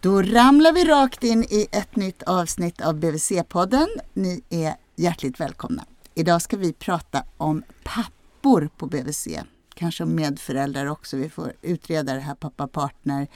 [0.00, 3.86] Då ramlar vi rakt in i ett nytt avsnitt av BVC-podden.
[4.14, 5.84] Ni är hjärtligt välkomna.
[6.14, 9.28] Idag ska vi prata om pappor på BVC.
[9.74, 11.16] Kanske om medföräldrar också.
[11.16, 13.26] Vi får utreda det här pappa-partner,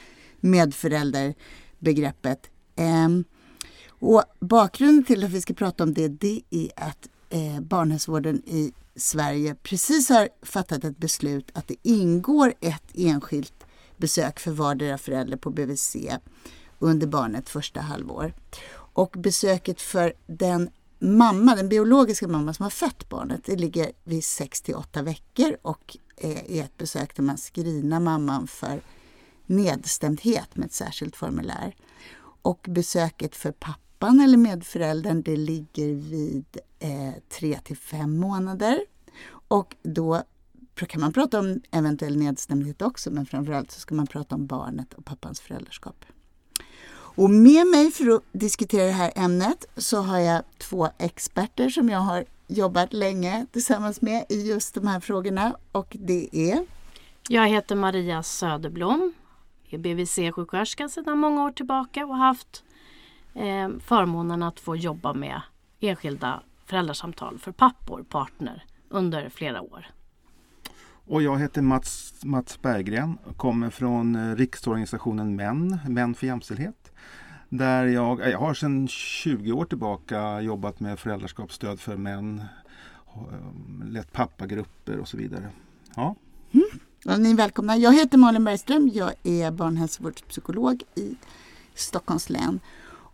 [0.40, 2.50] medförälderbegreppet.
[2.76, 3.24] Ehm,
[3.88, 8.72] och bakgrunden till att vi ska prata om det, det är att eh, barnhälsovården i
[8.96, 13.61] Sverige precis har fattat ett beslut att det ingår ett enskilt
[14.02, 15.96] besök för vardera förälder på BVC
[16.78, 18.34] under barnets första halvår.
[18.74, 24.24] Och besöket för den mamma, den biologiska mamman som har fött barnet, det ligger vid
[24.24, 28.80] 6 till 8 veckor och är ett besök där man screenar mamman för
[29.46, 31.74] nedstämdhet med ett särskilt formulär.
[32.42, 36.46] Och besöket för pappan eller medföräldern det ligger vid
[36.78, 38.80] eh, 3 till 5 månader.
[39.48, 40.22] Och då
[40.86, 44.94] kan man prata om eventuell nedstämdhet också men framförallt så ska man prata om barnet
[44.94, 46.04] och pappans föräldraskap.
[47.14, 51.88] Och med mig för att diskutera det här ämnet så har jag två experter som
[51.88, 56.66] jag har jobbat länge tillsammans med i just de här frågorna och det är
[57.28, 59.12] Jag heter Maria Söderblom,
[59.70, 62.64] är BVC-sjuksköterska sedan många år tillbaka och har haft
[63.34, 65.40] eh, förmånen att få jobba med
[65.80, 69.86] enskilda föräldrasamtal för pappor, partner, under flera år.
[71.12, 76.92] Och jag heter Mats, Mats Berggren och kommer från eh, riksorganisationen MÄN, Män för jämställdhet.
[77.48, 82.42] Där jag, jag har sedan 20 år tillbaka jobbat med föräldraskapsstöd för män,
[83.14, 85.50] eh, lett pappagrupper och så vidare.
[85.96, 86.14] Ja.
[86.52, 86.66] Mm.
[87.04, 87.76] Och ni är välkomna.
[87.76, 88.90] Jag heter Malin Bergström.
[88.94, 91.16] Jag är barnhälsovårdspsykolog i
[91.74, 92.60] Stockholms län.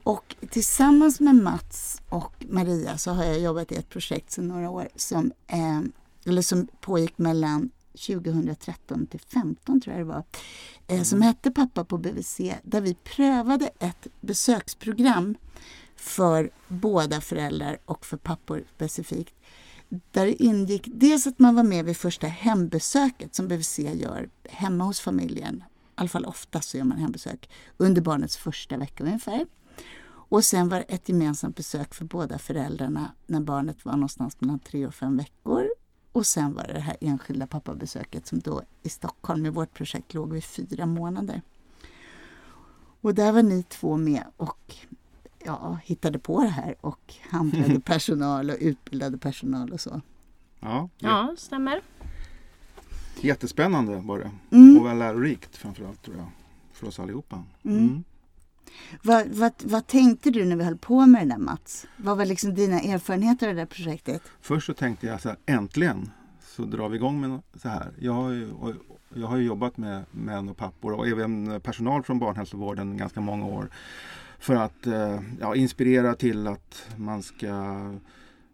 [0.03, 4.71] Och tillsammans med Mats och Maria så har jag jobbat i ett projekt sedan några
[4.71, 5.81] år som, eh,
[6.27, 7.71] eller som pågick mellan
[8.07, 10.25] 2013 till 15 tror jag det var,
[10.87, 11.27] eh, som mm.
[11.27, 15.35] hette Pappa på BVC där vi prövade ett besöksprogram
[15.97, 19.35] för båda föräldrar och för pappor specifikt.
[19.89, 24.85] Där det ingick dels att man var med vid första hembesöket som BVC gör hemma
[24.85, 25.65] hos familjen.
[25.67, 29.47] I alla fall oftast så gör man hembesök under barnets första vecka ungefär.
[30.31, 34.59] Och sen var det ett gemensamt besök för båda föräldrarna när barnet var någonstans mellan
[34.59, 35.69] tre och fem veckor
[36.19, 40.15] och sen var det det här enskilda pappabesöket som då i Stockholm med vårt projekt
[40.15, 41.43] låg vid fyra månader.
[43.01, 44.75] Och där var ni två med och
[45.45, 50.01] ja, hittade på det här och handlade personal och utbildade personal och så.
[50.61, 51.83] Ja, ja stämmer.
[53.21, 54.79] Jättespännande var det mm.
[54.79, 56.31] och väl lärorikt framförallt tror jag
[56.73, 57.45] för oss allihopa.
[57.63, 57.79] Mm.
[57.79, 58.05] Mm.
[59.03, 61.87] Vad, vad, vad, tänkte du när vi höll på med det där Mats?
[61.97, 64.23] Vad var liksom dina erfarenheter av det där projektet?
[64.41, 66.11] Först så tänkte jag så här, äntligen
[66.59, 67.93] så drar vi igång med så här.
[67.99, 68.49] Jag har ju,
[69.15, 73.71] jag har jobbat med män och pappor och även personal från barnhälsovården ganska många år.
[74.39, 77.55] För att eh, ja, inspirera till att man ska,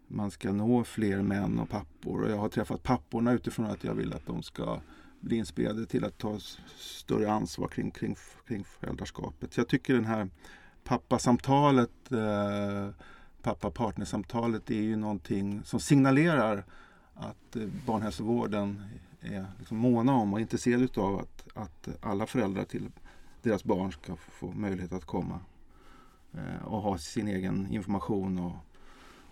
[0.07, 2.21] man ska nå fler män och pappor.
[2.21, 4.79] Och jag har träffat papporna utifrån att jag vill att de ska
[5.19, 6.39] bli inspirerade till att ta
[6.77, 8.15] större ansvar kring, kring,
[8.47, 9.57] kring föräldraskapet.
[9.57, 10.29] Jag tycker den här
[10.83, 12.89] pappasamtalet, eh,
[13.41, 16.63] pappa-partnersamtalet är ju någonting som signalerar
[17.13, 18.81] att eh, barnhälsovården
[19.21, 22.91] är liksom måna om och intresserad av att, att alla föräldrar till
[23.41, 25.39] deras barn ska få möjlighet att komma
[26.33, 28.55] eh, och ha sin egen information och,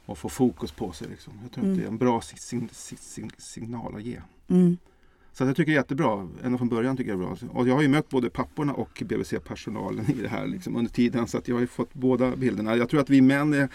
[0.05, 1.07] och få fokus på sig.
[1.07, 1.33] Liksom.
[1.41, 1.73] Jag tror mm.
[1.73, 4.21] att det är en bra sig, sig, signal att ge.
[4.47, 4.77] Mm.
[5.33, 6.27] Så jag tycker det är jättebra.
[6.43, 7.59] Ända från början tycker jag det är bra.
[7.59, 11.27] Och jag har ju mött både papporna och BVC-personalen i det här liksom, under tiden.
[11.27, 12.75] Så att jag har ju fått båda bilderna.
[12.75, 13.69] Jag tror att vi män är,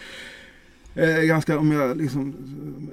[0.95, 2.35] är ganska, om jag liksom,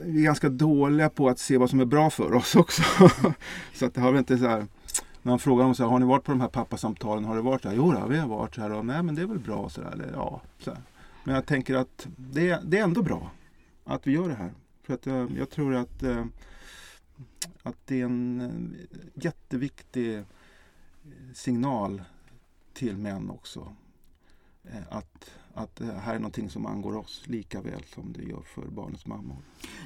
[0.05, 2.83] är ganska dåliga på att se vad som är bra för oss också.
[3.73, 4.67] så att det har väl inte så här,
[5.21, 7.25] när man frågar dem så här, har ni varit på de här pappasamtalen?
[7.25, 7.75] Har det varit så här?
[7.75, 8.71] Jo, då, vi har varit så här.
[8.71, 9.69] Och, Nej, men det är väl bra.
[9.69, 10.11] Så där.
[10.13, 10.81] Ja, så här.
[11.23, 13.31] Men jag tänker att det, det är ändå bra
[13.83, 14.51] att vi gör det här.
[14.83, 16.25] För att jag, jag tror att eh,
[17.63, 20.23] att det är en eh, jätteviktig eh,
[21.33, 22.03] signal
[22.73, 23.75] till män också.
[24.63, 28.41] Eh, att, att det här är någonting som angår oss lika väl som det gör
[28.41, 29.37] för barnets mammor.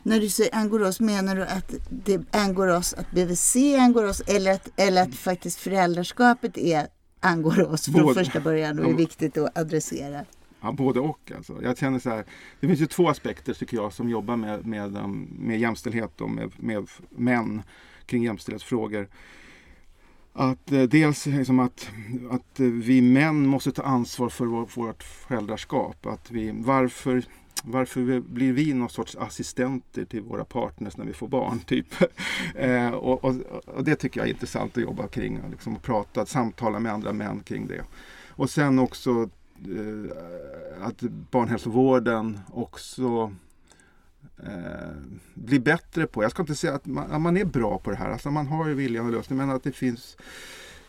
[0.03, 4.21] När du säger angår oss, menar du att det angår oss, att BVC angår oss
[4.27, 6.87] eller att, eller att faktiskt föräldraskapet är,
[7.19, 8.23] angår oss från Både.
[8.23, 10.25] första början och är viktigt att adressera?
[10.61, 11.31] Ja, både och.
[11.35, 11.63] Alltså.
[11.63, 12.25] Jag känner så här,
[12.59, 16.29] det finns ju två aspekter tycker jag som jobbar med, med, um, med jämställdhet och
[16.29, 17.61] med, med män
[18.05, 19.07] kring jämställdhetsfrågor.
[20.33, 21.89] Att eh, dels liksom att,
[22.29, 26.05] att vi män måste ta ansvar för vår, vårt föräldraskap.
[26.05, 27.23] Att vi, varför,
[27.63, 31.59] varför blir vi någon sorts assistenter till våra partners när vi får barn?
[31.65, 31.87] Typ.
[32.55, 33.35] eh, och, och,
[33.65, 35.39] och, det tycker jag är intressant att jobba kring.
[35.51, 37.83] Liksom, och prata, samtala med andra män kring det.
[38.29, 39.29] Och sen också
[39.65, 41.01] Eh, att
[41.31, 43.31] barnhälsovården också
[44.43, 44.95] eh,
[45.33, 47.95] blir bättre på, jag ska inte säga att man, att man, är bra på det
[47.95, 50.17] här, alltså man har ju viljan och lösningen men att det finns,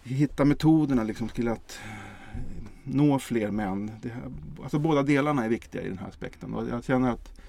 [0.03, 2.41] hitta metoderna liksom till att eh,
[2.85, 3.91] nå fler män.
[4.03, 4.13] Det,
[4.63, 7.41] alltså båda delarna är viktiga i den här aspekten och jag känner att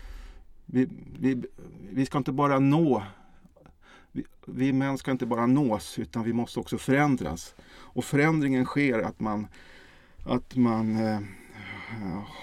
[0.65, 0.89] vi,
[1.19, 1.43] vi,
[1.91, 3.03] vi ska inte bara nå
[4.11, 7.55] vi, vi män ska inte bara nås utan vi måste också förändras.
[7.63, 9.47] Och förändringen sker att man,
[10.25, 11.19] att man eh,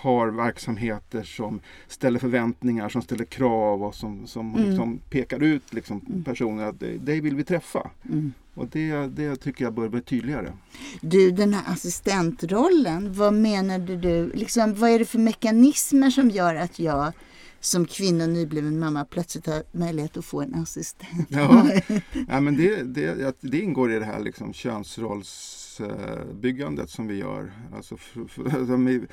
[0.02, 4.68] har verksamheter som ställer förväntningar, som ställer krav och som, som mm.
[4.68, 6.24] liksom pekar ut liksom mm.
[6.24, 7.90] personer att dig vill vi träffa.
[8.04, 8.32] Mm.
[8.54, 10.52] Och det, det tycker jag bör bli tydligare.
[11.00, 14.32] Du, den här assistentrollen, vad menade du?
[14.34, 17.12] Liksom, vad är det för mekanismer som gör att jag
[17.60, 21.28] som kvinna och nybliven mamma plötsligt har möjlighet att få en assistent?
[21.28, 21.70] Ja,
[22.28, 27.52] ja men det, det, det ingår i det här liksom könsrolls samhällsbyggandet som vi gör.
[27.74, 29.06] Alltså, för, för, alltså,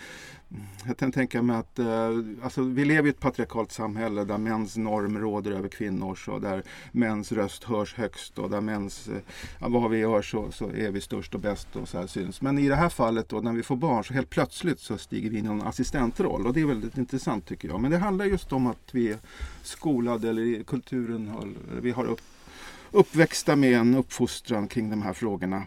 [0.86, 2.10] jag kan tänka mig att eh,
[2.44, 6.64] alltså, vi lever i ett patriarkalt samhälle där mäns norm råder över kvinnors och där
[6.92, 9.10] mäns röst hörs högst och där mäns,
[9.60, 12.42] ja, vad vi gör så, så är vi störst och bäst och så här syns.
[12.42, 15.30] Men i det här fallet då när vi får barn så helt plötsligt så stiger
[15.30, 17.82] vi in i en assistentroll och det är väldigt intressant tycker jag.
[17.82, 19.18] Men det handlar just om att vi är
[19.64, 22.22] skolade eller i kulturen har, vi har upp,
[22.92, 25.64] uppväxta med en uppfostran kring de här frågorna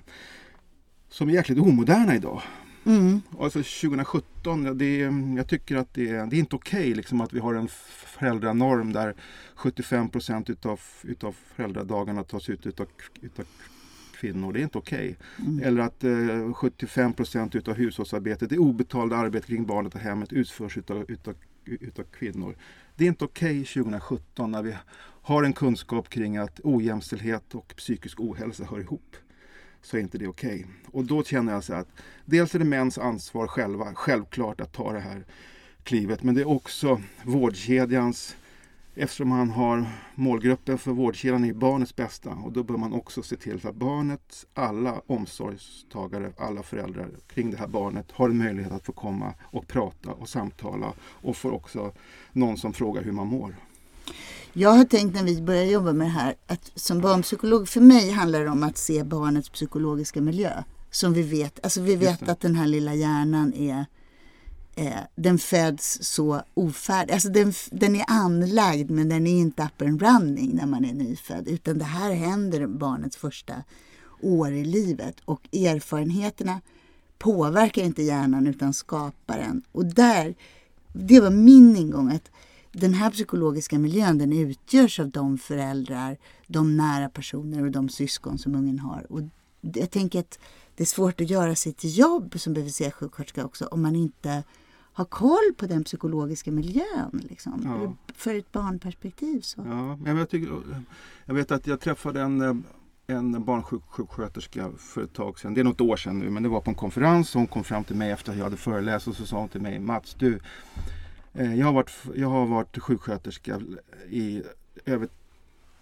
[1.08, 2.42] som är jäkligt omoderna idag.
[2.84, 3.20] Mm.
[3.40, 7.20] Alltså 2017, det är, jag tycker att det är, det är inte okej okay, liksom
[7.20, 9.14] att vi har en föräldranorm där
[9.54, 12.86] 75 procent utav, utav föräldradagarna tas ut utav,
[13.20, 13.44] utav
[14.20, 14.52] kvinnor.
[14.52, 15.16] Det är inte okej.
[15.38, 15.46] Okay.
[15.46, 15.64] Mm.
[15.64, 20.78] Eller att eh, 75 procent utav hushållsarbetet, det obetalda arbetet kring barnet och hemmet utförs
[20.78, 21.34] utav, utav,
[21.64, 22.56] utav kvinnor.
[22.96, 24.74] Det är inte okej okay 2017 när vi
[25.22, 29.16] har en kunskap kring att ojämställdhet och psykisk ohälsa hör ihop
[29.82, 30.54] så är inte det okej.
[30.54, 30.64] Okay.
[30.92, 31.88] Och då känner jag så att
[32.24, 35.24] dels är det mäns ansvar själva, självklart att ta det här
[35.82, 38.36] klivet, men det är också vårdkedjans
[39.00, 43.36] Eftersom man har målgruppen för vårdkedjan i barnets bästa och då bör man också se
[43.36, 48.86] till att barnets alla omsorgstagare, alla föräldrar kring det här barnet har en möjlighet att
[48.86, 51.92] få komma och prata och samtala och får också
[52.32, 53.54] någon som frågar hur man mår.
[54.52, 58.10] Jag har tänkt när vi började jobba med det här att som barnpsykolog, för mig
[58.10, 60.62] handlar det om att se barnets psykologiska miljö.
[60.90, 63.86] Som vi vet, alltså vi vet att den här lilla hjärnan är
[64.74, 67.12] eh, den föds så ofärdig.
[67.12, 70.94] Alltså den, den är anlagd men den är inte up and running när man är
[70.94, 71.48] nyfödd.
[71.48, 73.54] Utan det här händer barnets första
[74.20, 75.16] år i livet.
[75.24, 76.60] Och erfarenheterna
[77.18, 79.62] påverkar inte hjärnan utan skapar den.
[79.72, 80.34] Och där,
[80.92, 82.12] det var min ingång.
[82.12, 82.30] att
[82.80, 86.16] den här psykologiska miljön den utgörs av de föräldrar,
[86.46, 89.12] de nära personer och de syskon som ungen har.
[89.12, 89.20] Och
[89.60, 90.38] jag tänker att
[90.74, 94.42] det är svårt att göra sitt jobb som BVC-sjuksköterska också om man inte
[94.92, 97.22] har koll på den psykologiska miljön.
[97.28, 98.12] Liksom, ja.
[98.14, 99.40] För ett barnperspektiv.
[99.40, 99.64] Så.
[99.66, 100.62] Ja, men jag, tycker,
[101.24, 102.64] jag vet att jag träffade en,
[103.06, 105.54] en barnsjuksköterska för ett tag sedan.
[105.54, 107.34] Det är något år sedan nu men det var på en konferens.
[107.34, 109.60] Hon kom fram till mig efter att jag hade föreläst och så sa hon till
[109.60, 110.40] mig Mats, du
[111.38, 113.60] Eh, jag har, varit, jag har varit sjuksköterska
[114.10, 114.42] i
[114.84, 115.08] över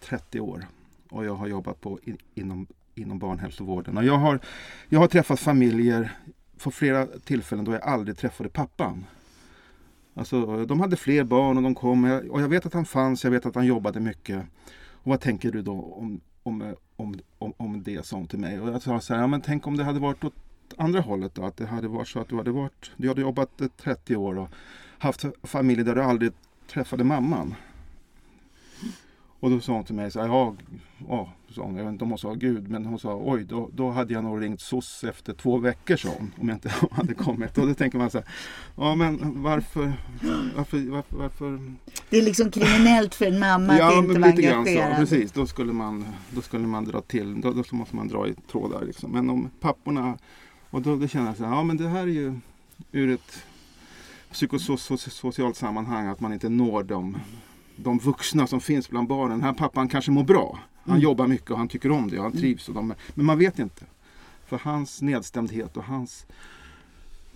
[0.00, 0.66] 30 år
[1.08, 1.98] och jag har jobbat på,
[2.34, 3.96] inom, inom barnhälsovården.
[3.96, 4.40] Och jag, har,
[4.88, 6.12] jag har träffat familjer
[6.58, 9.04] på flera tillfällen då jag aldrig träffade pappan.
[10.14, 13.30] Alltså, de hade fler barn och de kom och jag vet att han fanns, jag
[13.30, 14.46] vet att han jobbade mycket.
[14.92, 18.60] Och vad tänker du då om, om, om, om, om det, sa hon till mig.
[18.60, 20.34] Och jag sa så här, ja, men tänk om det hade varit åt
[20.76, 23.60] andra hållet då, att det hade varit så att du hade varit, du hade jobbat
[23.60, 24.48] eh, 30 år och
[24.98, 26.32] haft familjer där du aldrig
[26.66, 27.54] träffade mamman.
[29.40, 30.54] Och då sa hon till mig så här, ja,
[31.08, 33.70] ja sa hon, jag vet inte om hon sa Gud, men hon sa oj, då,
[33.72, 37.14] då hade jag nog ringt SOS efter två veckor, sa hon, om jag inte hade
[37.14, 37.58] kommit.
[37.58, 38.26] Och då tänker man så här,
[38.76, 39.92] ja men varför,
[40.56, 41.60] varför, varför, varför?
[42.10, 44.92] Det är liksom kriminellt för en mamma ja, att inte vara engagerad.
[44.92, 48.28] Ja, precis, då skulle, man, då skulle man dra till, då, då måste man dra
[48.28, 49.10] i trådar liksom.
[49.10, 50.18] Men om papporna,
[50.70, 52.40] och då, då känner jag så här, ja men det här är ju
[52.92, 53.42] ur ett
[54.32, 57.18] psykosocialt sammanhang att man inte når de,
[57.76, 59.38] de vuxna som finns bland barnen.
[59.38, 60.58] Den här pappan kanske mår bra.
[60.82, 61.02] Han mm.
[61.02, 62.40] jobbar mycket och han tycker om det och han mm.
[62.40, 62.68] trivs.
[62.68, 63.84] Och de, men man vet inte.
[64.46, 66.26] För hans nedstämdhet och hans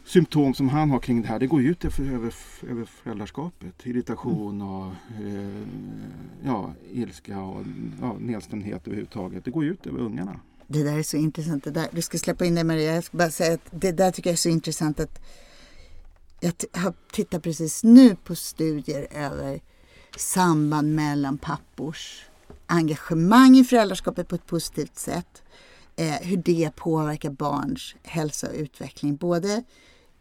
[0.04, 2.34] symptom som han har kring det här, det går ut över,
[2.68, 3.86] över, föräldraskapet.
[3.86, 4.86] Irritation och
[5.24, 5.62] eh,
[6.44, 7.64] ja, ilska och
[8.00, 9.44] ja, nedstämdhet överhuvudtaget.
[9.44, 10.40] Det går ut över ungarna.
[10.66, 11.64] Det där är så intressant.
[11.64, 12.94] Det där, du ska släppa in det Maria.
[12.94, 15.20] Jag ska bara säga att det där tycker jag är så intressant att
[16.40, 19.60] jag tittar precis nu på studier över
[20.16, 22.24] samband mellan pappors
[22.66, 25.42] engagemang i föräldraskapet på ett positivt sätt
[25.96, 29.16] eh, hur det påverkar barns hälsa och utveckling.
[29.16, 29.64] Både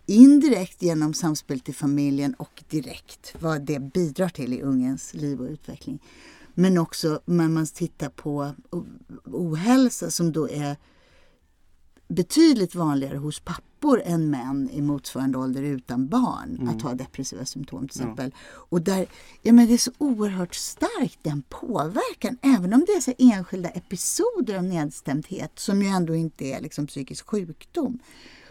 [0.06, 5.50] indirekt genom samspelet i familjen och direkt vad det bidrar till i ungens liv och
[5.50, 6.00] utveckling.
[6.54, 8.52] Men också när man tittar på
[9.26, 10.78] ohälsa som då är
[12.10, 16.70] betydligt vanligare hos pappor än män i motsvarande ålder utan barn mm.
[16.70, 18.32] att ha depressiva symptom till exempel.
[18.34, 18.62] Ja.
[18.70, 19.06] Och där,
[19.42, 23.70] ja, men det är så oerhört starkt den påverkan, även om det är så enskilda
[23.70, 28.00] episoder av nedstämdhet som ju ändå inte är liksom psykisk sjukdom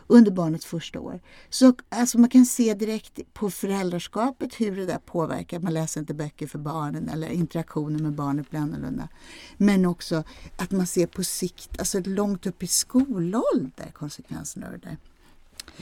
[0.09, 1.21] under barnets första år.
[1.50, 5.61] Så alltså man kan se direkt på föräldraskapet hur det där påverkar.
[5.61, 9.09] Man läser inte böcker för barnen eller interaktionen med barnet blir annorlunda.
[9.57, 10.25] Men också
[10.57, 14.97] att man ser på sikt, alltså långt upp i skolålder, konsekvenserna av det där.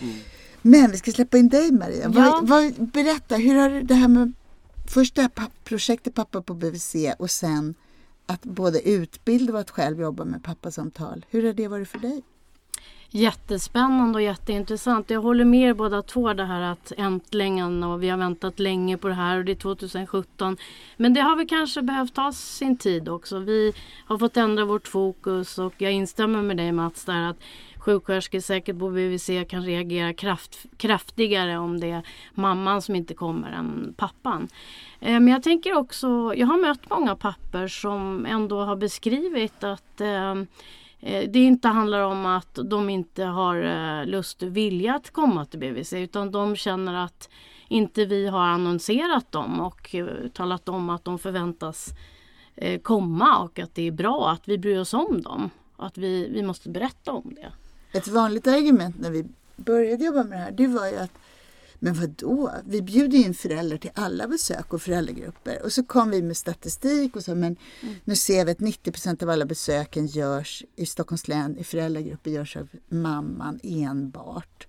[0.00, 0.16] Mm.
[0.62, 2.02] Men vi ska släppa in dig Maria.
[2.02, 2.09] Ja.
[2.09, 4.33] Vad, vad, berätta, hur har det här med
[4.87, 5.30] först det här
[5.64, 7.75] projektet Pappa på BVC och sen
[8.26, 11.26] att både utbilda och att själv jobba med pappasamtal.
[11.30, 12.23] Hur har det varit för dig?
[13.10, 15.10] Jättespännande och jätteintressant.
[15.10, 18.96] Jag håller med er båda två det här att äntligen och vi har väntat länge
[18.96, 20.56] på det här och det är 2017.
[20.96, 23.38] Men det har vi kanske behövt ta sin tid också.
[23.38, 23.72] Vi
[24.06, 27.36] har fått ändra vårt fokus och jag instämmer med dig Mats där att
[27.76, 32.02] sjuksköterskor säkert på BVC kan reagera kraft, kraftigare om det är
[32.34, 34.48] mamman som inte kommer än pappan.
[35.00, 40.00] Eh, men jag tänker också, jag har mött många papper som ändå har beskrivit att
[40.00, 40.34] Eh,
[41.06, 45.44] Eh, det inte handlar om att de inte har eh, lust och vilja att komma
[45.44, 47.28] till BVC utan de känner att
[47.68, 51.88] inte vi har annonserat dem och eh, talat om att de förväntas
[52.82, 55.50] komma och att det är bra att vi bryr oss om dem.
[55.76, 57.52] Att vi, vi måste berätta om det.
[57.98, 59.25] Ett vanligt argument när vi
[59.56, 61.18] började jobba med det här det var ju att
[61.78, 62.52] men vad då?
[62.66, 65.62] Vi bjuder in föräldrar till alla besök och föräldragrupper.
[65.62, 67.95] Och så kom vi med statistik och så, men mm.
[68.04, 72.56] nu ser vi att 90% av alla besöken görs i Stockholms län i föräldragrupper görs
[72.56, 74.65] av mamman enbart.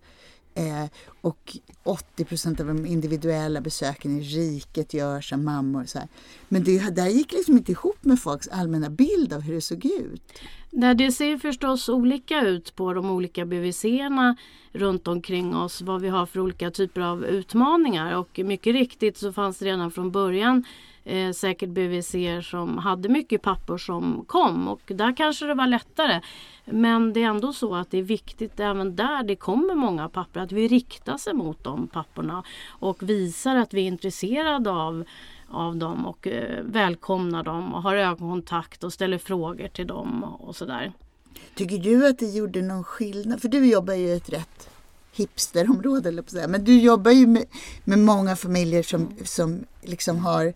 [0.58, 0.90] Eh,
[1.22, 5.84] och 80% av de individuella besöken i riket görs av mammor.
[5.86, 6.08] Så här.
[6.48, 9.86] Men det där gick liksom inte ihop med folks allmänna bild av hur det såg
[9.86, 10.22] ut.
[10.70, 14.36] Nej, det ser förstås olika ut på de olika BVC-erna
[14.72, 19.34] runt omkring oss vad vi har för olika typer av utmaningar och mycket riktigt så
[19.34, 20.64] fanns det redan från början
[21.08, 22.16] eh, säkert BVC
[22.50, 26.22] som hade mycket pappor som kom och där kanske det var lättare.
[26.66, 30.42] Men det är ändå så att det är viktigt även där det kommer många pappor
[30.42, 35.04] att vi riktar sig mot de papporna och visar att vi är intresserade av
[35.50, 40.56] av dem och eh, välkomnar dem och har ögonkontakt och ställer frågor till dem och
[40.56, 40.94] sådär.
[41.56, 43.42] Tycker du att det gjorde någon skillnad?
[43.42, 44.70] För du jobbar ju i ett rätt
[45.12, 46.48] hipsterområde, eller på säga.
[46.48, 47.46] men du jobbar ju med,
[47.84, 50.54] med många familjer som, som liksom har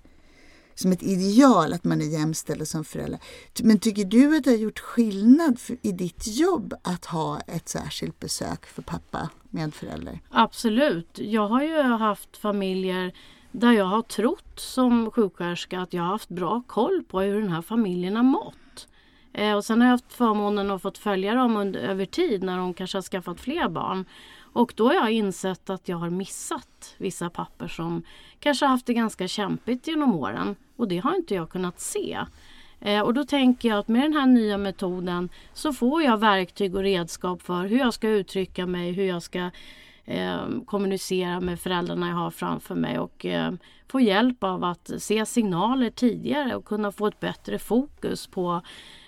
[0.75, 3.19] som ett ideal att man är jämställd som förälder.
[3.63, 7.69] Men tycker du att det har gjort skillnad för, i ditt jobb att ha ett
[7.69, 10.19] särskilt besök för pappa med förälder?
[10.29, 11.09] Absolut.
[11.13, 13.13] Jag har ju haft familjer
[13.51, 17.51] där jag har trott som sjuksköterska att jag har haft bra koll på hur den
[17.51, 18.87] här familjen har mått.
[19.33, 22.57] Eh, och sen har jag haft förmånen att fått följa dem under, över tid när
[22.57, 24.05] de kanske har skaffat fler barn.
[24.53, 28.03] Och då har jag insett att jag har missat vissa papper som
[28.39, 30.55] kanske har haft det ganska kämpigt genom åren.
[30.75, 32.19] Och det har inte jag kunnat se.
[32.79, 36.75] Eh, och då tänker jag att med den här nya metoden så får jag verktyg
[36.75, 39.49] och redskap för hur jag ska uttrycka mig, hur jag ska
[40.05, 43.53] eh, kommunicera med föräldrarna jag har framför mig och eh,
[43.87, 48.61] få hjälp av att se signaler tidigare och kunna få ett bättre fokus på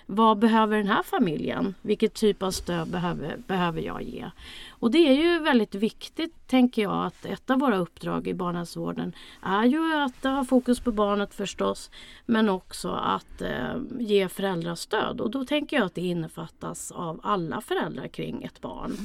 [0.06, 1.74] vad behöver den här familjen?
[1.82, 4.30] Vilket typ av stöd behöver, behöver jag ge?
[4.68, 9.12] Och det är ju väldigt viktigt, tänker jag, att ett av våra uppdrag i barnhälsovården
[9.42, 11.90] är ju att ha fokus på barnet förstås,
[12.26, 15.20] men också att eh, ge föräldrastöd.
[15.20, 18.96] Och då tänker jag att det innefattas av alla föräldrar kring ett barn.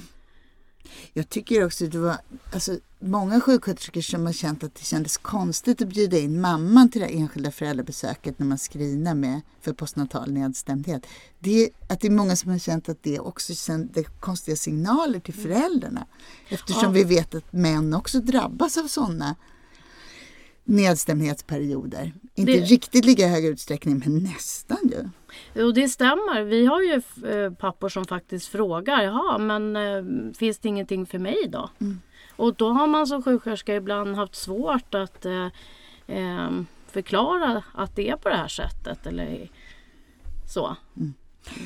[1.13, 2.17] Jag tycker också att det var
[2.53, 7.01] alltså, många sjuksköterskor som har känt att det kändes konstigt att bjuda in mamman till
[7.01, 11.05] det enskilda föräldrabesöket när man screenar med för postnatal nedstämdhet.
[11.39, 15.33] Det, att det är många som har känt att det också sänder konstiga signaler till
[15.33, 16.07] föräldrarna.
[16.50, 16.89] Eftersom ja.
[16.89, 19.36] vi vet att män också drabbas av sådana
[20.69, 22.13] nedstämdhetsperioder.
[22.35, 22.59] Inte det...
[22.59, 25.09] riktigt lika hög utsträckning men nästan ju.
[25.53, 26.43] Jo det stämmer.
[26.43, 31.19] Vi har ju eh, pappor som faktiskt frågar, jaha men äh, finns det ingenting för
[31.19, 31.69] mig då?
[31.79, 32.01] Mm.
[32.35, 35.47] Och då har man som sjuksköterska ibland haft svårt att äh,
[36.07, 36.49] äh,
[36.88, 39.49] förklara att det är på det här sättet eller
[40.47, 40.75] så.
[40.97, 41.13] Mm.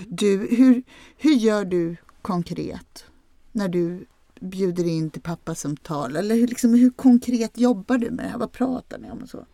[0.07, 0.83] Du, hur,
[1.17, 3.05] hur gör du konkret
[3.51, 4.05] när du
[4.43, 6.15] bjuder in till pappasamtal?
[6.15, 8.37] Eller hur, liksom, hur konkret jobbar du med det här?
[8.37, 9.21] Vad pratar ni om?
[9.21, 9.45] och så?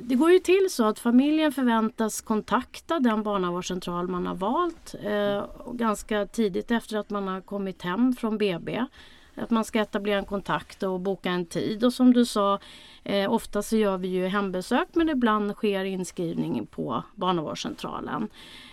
[0.00, 5.44] det går ju till så att familjen förväntas kontakta den barnavårdscentral man har valt eh,
[5.72, 8.86] ganska tidigt efter att man har kommit hem från BB.
[9.34, 12.58] Att man ska etablera en kontakt och boka en tid och som du sa
[13.04, 18.28] eh, ofta så gör vi ju hembesök men ibland sker inskrivning på barnavårdscentralen.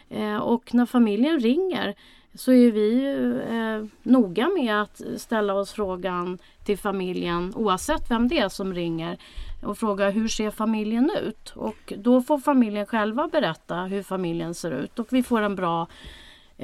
[0.09, 1.95] Eh, och när familjen ringer
[2.33, 3.05] så är vi
[3.49, 9.17] eh, noga med att ställa oss frågan till familjen oavsett vem det är som ringer
[9.63, 11.53] och fråga hur ser familjen ut?
[11.55, 15.87] Och då får familjen själva berätta hur familjen ser ut och vi får en bra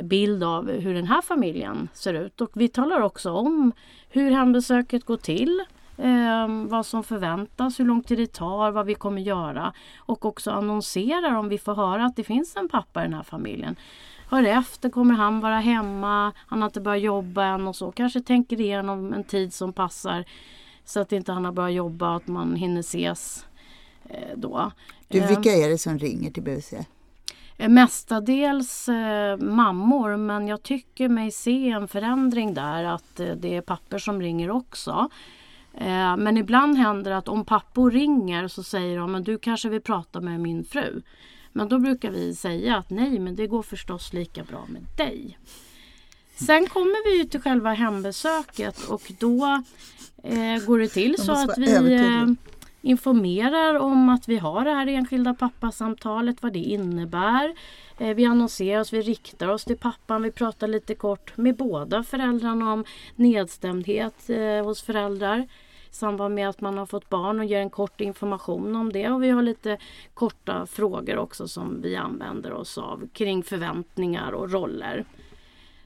[0.01, 2.41] bild av hur den här familjen ser ut.
[2.41, 3.71] Och vi talar också om
[4.09, 5.63] hur hembesöket går till,
[5.97, 10.51] eh, vad som förväntas, hur lång tid det tar, vad vi kommer göra och också
[10.51, 13.75] annonserar om vi får höra att det finns en pappa i den här familjen.
[14.33, 16.33] Hör efter, kommer han vara hemma?
[16.35, 17.91] Han har inte börjat jobba än och så.
[17.91, 20.25] Kanske tänker igenom en tid som passar
[20.85, 23.45] så att inte han har börjat jobba och att man hinner ses
[24.09, 24.71] eh, då.
[25.07, 26.73] Du, vilka är det som ringer till BVC?
[27.57, 33.55] Eh, mestadels eh, mammor men jag tycker mig se en förändring där att eh, det
[33.55, 35.09] är papper som ringer också.
[35.73, 39.69] Eh, men ibland händer det att om pappor ringer så säger de att du kanske
[39.69, 41.01] vill prata med min fru.
[41.53, 45.37] Men då brukar vi säga att nej men det går förstås lika bra med dig.
[46.35, 49.63] Sen kommer vi till själva hembesöket och då
[50.23, 52.25] eh, går det till så att vi eh,
[52.81, 57.53] informerar om att vi har det här enskilda pappasamtalet, vad det innebär.
[57.97, 62.03] Eh, vi annonserar oss, vi riktar oss till pappan, vi pratar lite kort med båda
[62.03, 65.47] föräldrarna om nedstämdhet eh, hos föräldrar
[65.95, 69.09] samband med att man har fått barn och ger en kort information om det.
[69.09, 69.77] Och vi har lite
[70.13, 75.05] korta frågor också som vi använder oss av kring förväntningar och roller.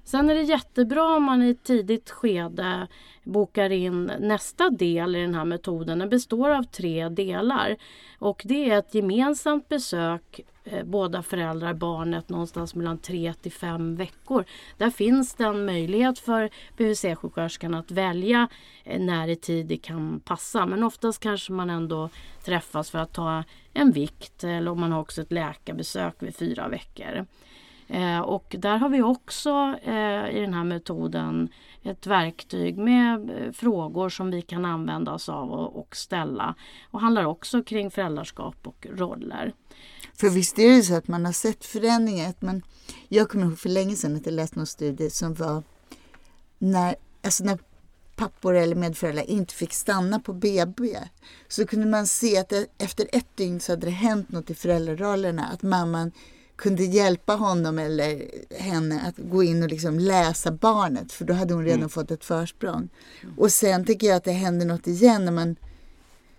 [0.08, 2.88] Sen är det jättebra om man i ett tidigt skede
[3.24, 6.00] bokar in nästa del i den här metoden.
[6.00, 7.78] Den består av tre delar
[8.20, 13.96] och det är ett gemensamt besök eh, båda föräldrar, barnet någonstans mellan tre till fem
[13.96, 14.46] veckor.
[14.78, 18.48] Där finns det en möjlighet för BVC-sjuksköterskan att välja
[18.84, 20.66] eh, när i tid det kan passa.
[20.66, 22.10] Men oftast kanske man ändå
[22.46, 26.68] träffas för att ta en vikt eller om man har också ett läkarbesök vid fyra
[26.68, 27.26] veckor.
[27.88, 31.50] Eh, och där har vi också eh, i den här metoden
[31.84, 36.56] ett verktyg med eh, frågor som vi kan använda oss av och, och ställa.
[36.92, 39.54] Och handlar också kring föräldraskap och roller.
[40.14, 42.30] För visst är det så att man har sett förändringar.
[42.30, 42.62] Att man,
[43.08, 45.64] jag kommer ihåg för länge sedan att jag läste någon studie som var
[46.58, 47.58] när, alltså när
[48.16, 50.98] pappor eller medföräldrar inte fick stanna på BB
[51.48, 55.46] så kunde man se att efter ett dygn så hade det hänt något i föräldrarollerna.
[55.46, 56.12] Att mamman
[56.58, 58.26] kunde hjälpa honom eller
[58.60, 61.90] henne att gå in och liksom läsa barnet för då hade hon redan mm.
[61.90, 62.90] fått ett försprång.
[63.38, 65.56] Och sen tycker jag att det händer något igen när man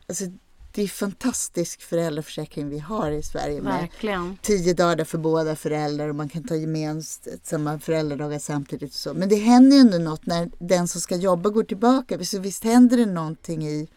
[0.09, 0.25] alltså,
[0.73, 3.61] det är fantastisk föräldraförsäkring vi har i Sverige.
[3.61, 4.29] Verkligen.
[4.29, 8.91] Med tio dagar för båda föräldrar och man kan ta gemensamma föräldradagar samtidigt.
[8.91, 9.15] Och så.
[9.15, 12.25] Men det händer ju ändå något när den som ska jobba går tillbaka.
[12.25, 13.89] Så visst händer det någonting i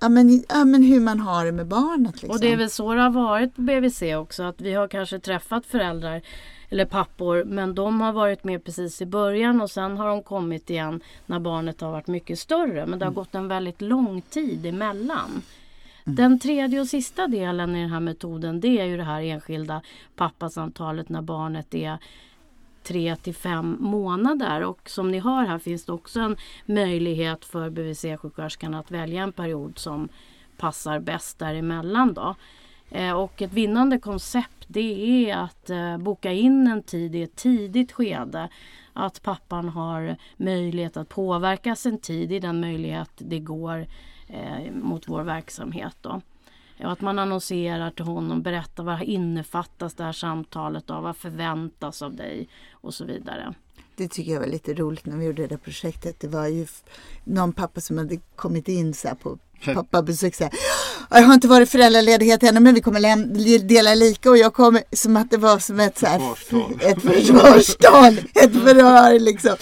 [0.00, 2.12] Ja men, ja men hur man har det med barnet.
[2.12, 2.30] Liksom.
[2.30, 5.18] Och det är väl så det har varit på BVC också att vi har kanske
[5.18, 6.22] träffat föräldrar
[6.68, 10.70] eller pappor men de har varit med precis i början och sen har de kommit
[10.70, 12.86] igen när barnet har varit mycket större.
[12.86, 13.14] Men det har mm.
[13.14, 15.42] gått en väldigt lång tid emellan.
[16.04, 16.16] Mm.
[16.16, 19.82] Den tredje och sista delen i den här metoden det är ju det här enskilda
[20.16, 21.98] pappasamtalet när barnet är
[22.82, 27.70] tre till fem månader och som ni hör här finns det också en möjlighet för
[27.70, 30.08] BVC-sjuksköterskan att välja en period som
[30.56, 32.14] passar bäst däremellan.
[32.14, 32.34] Då.
[32.90, 37.36] Eh, och ett vinnande koncept det är att eh, boka in en tid i ett
[37.36, 38.48] tidigt skede.
[38.92, 43.86] Att pappan har möjlighet att påverka sin tid i den möjlighet det går
[44.28, 45.96] eh, mot vår verksamhet.
[46.00, 46.20] Då.
[46.84, 52.02] Och att man annonserar till honom, berättar vad innefattas det här samtalet av, vad förväntas
[52.02, 53.54] av dig och så vidare.
[53.96, 56.20] Det tycker jag var lite roligt när vi gjorde det där projektet.
[56.20, 56.66] Det var ju
[57.24, 60.34] någon pappa som hade kommit in så på pappabesök.
[60.34, 60.52] Så här,
[61.10, 65.16] jag har inte varit föräldraledighet ännu men vi kommer dela lika och jag kommer som
[65.16, 66.20] att det var som ett, så här,
[66.80, 68.18] ett försvarstal.
[68.18, 69.56] ett förhör liksom.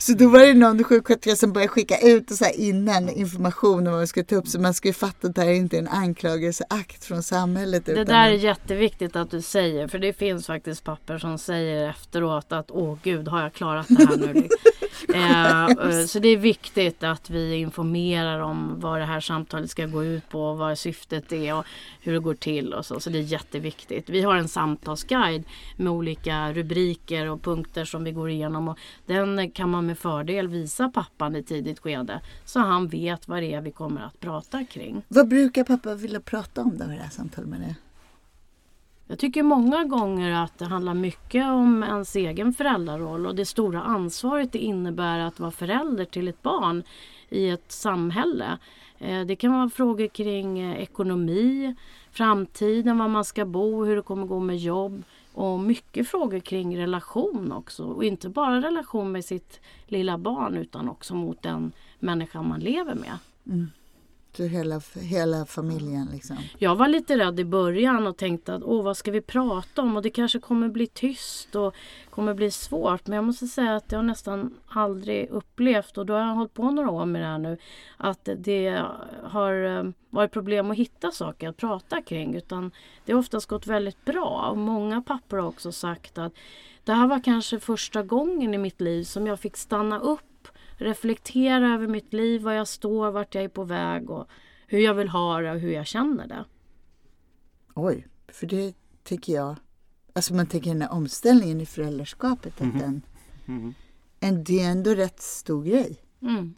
[0.00, 3.84] Så då var det någon sjuksköterska som började skicka ut och så innan information om
[3.84, 4.48] vad man skulle ta upp.
[4.48, 7.86] Så man ska ju fatta att det här inte är en anklagelseakt från samhället.
[7.86, 9.88] Det där är jätteviktigt att du säger.
[9.88, 14.06] För det finns faktiskt papper som säger efteråt att åh gud har jag klarat det
[14.06, 14.48] här nu.
[15.14, 20.04] Eh, så det är viktigt att vi informerar om vad det här samtalet ska gå
[20.04, 21.64] ut på, vad syftet är och
[22.00, 23.00] hur det går till och så.
[23.00, 24.08] Så det är jätteviktigt.
[24.08, 25.44] Vi har en samtalsguide
[25.76, 30.48] med olika rubriker och punkter som vi går igenom och den kan man med fördel
[30.48, 34.64] visa pappan i tidigt skede så han vet vad det är vi kommer att prata
[34.64, 35.02] kring.
[35.08, 37.76] Vad brukar pappa vilja prata om då i det här samtalet med dig?
[39.06, 43.82] Jag tycker många gånger att det handlar mycket om ens egen föräldraroll och det stora
[43.82, 46.82] ansvaret det innebär att vara förälder till ett barn
[47.28, 48.58] i ett samhälle.
[48.98, 51.74] Eh, det kan vara frågor kring eh, ekonomi,
[52.10, 55.02] framtiden, var man ska bo, hur det kommer gå med jobb
[55.40, 57.84] och mycket frågor kring relation också.
[57.84, 62.94] Och inte bara relation med sitt lilla barn utan också mot den människa man lever
[62.94, 63.18] med.
[63.46, 63.70] Mm
[64.38, 66.36] ut hela, hela familjen liksom?
[66.58, 69.96] Jag var lite rädd i början och tänkte att åh vad ska vi prata om
[69.96, 71.74] och det kanske kommer bli tyst och
[72.10, 73.06] kommer bli svårt.
[73.06, 76.70] Men jag måste säga att jag nästan aldrig upplevt och då har jag hållit på
[76.70, 77.58] några år med det här nu
[77.96, 78.82] att det
[79.22, 82.70] har eh, varit problem att hitta saker att prata kring utan
[83.04, 86.32] det har oftast gått väldigt bra och många pappor har också sagt att
[86.84, 90.48] det här var kanske första gången i mitt liv som jag fick stanna upp
[90.80, 94.28] reflektera över mitt liv, var jag står, vart jag är på väg och
[94.66, 96.44] hur jag vill ha det och hur jag känner det.
[97.74, 99.56] Oj, för det tycker jag,
[100.12, 102.74] alltså man tänker den här omställningen i föräldraskapet, mm.
[102.76, 103.02] att den,
[103.46, 103.74] mm.
[104.20, 105.96] en, det är ändå rätt stor grej.
[106.22, 106.54] Mm.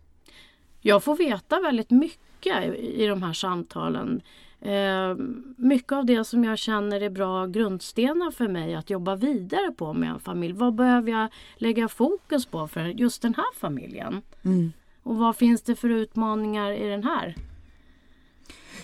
[0.80, 4.22] Jag får veta väldigt mycket i, i de här samtalen.
[4.64, 5.16] Eh,
[5.56, 9.92] mycket av det som jag känner är bra grundstenar för mig att jobba vidare på
[9.92, 10.54] med en familj.
[10.54, 14.22] Vad behöver jag lägga fokus på för just den här familjen?
[14.42, 14.72] Mm.
[15.02, 17.36] Och vad finns det för utmaningar i den här?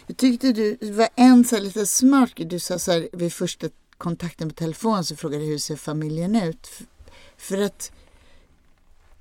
[0.06, 3.66] Jag tyckte du var en så lite smart Du sa så här vid första
[3.98, 6.68] kontakten på telefon så frågade hur ser familjen ut?
[7.36, 7.92] För att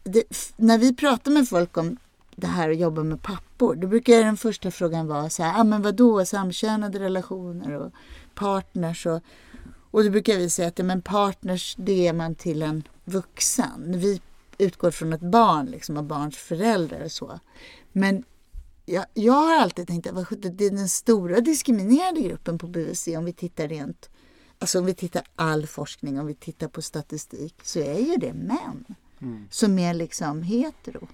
[0.04, 0.24] det,
[0.58, 1.98] när vi pratar med folk om
[2.38, 5.63] det här att jobba med pappor, då brukar den första frågan vara så här, ah,
[5.63, 7.91] men vadå, samkönade relationer och
[8.36, 9.21] partners och,
[9.91, 14.00] och då brukar vi säga att men partners det är man till en vuxen.
[14.00, 14.21] Vi
[14.58, 17.39] utgår från ett barn, liksom, och barns föräldrar och så.
[17.91, 18.23] Men
[18.86, 23.26] jag, jag har alltid tänkt att det är den stora diskriminerade gruppen på BVC om
[23.26, 24.10] vi tittar rent,
[24.60, 28.34] alltså om vi tittar all forskning, om vi tittar på statistik, så är ju det
[28.34, 28.86] män
[29.21, 29.47] mm.
[29.52, 31.08] som är liksom hetero.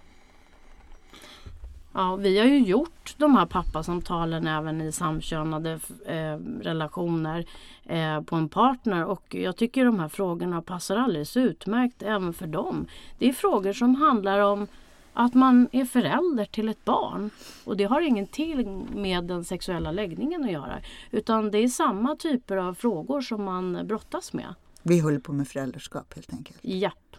[1.94, 7.46] Ja, vi har ju gjort de här pappasamtalen även i samkönade eh, relationer
[7.86, 12.48] eh, på en partner och jag tycker de här frågorna passar alldeles utmärkt även för
[12.48, 12.88] dem.
[13.20, 14.68] Det är frågor som handlar om
[15.14, 17.30] att man är förälder till ett barn
[17.64, 20.80] och det har ingenting med den sexuella läggningen att göra
[21.12, 24.56] utan det är samma typer av frågor som man brottas med.
[24.84, 26.60] Vi håller på med föräldraskap helt enkelt.
[26.62, 27.16] Japp.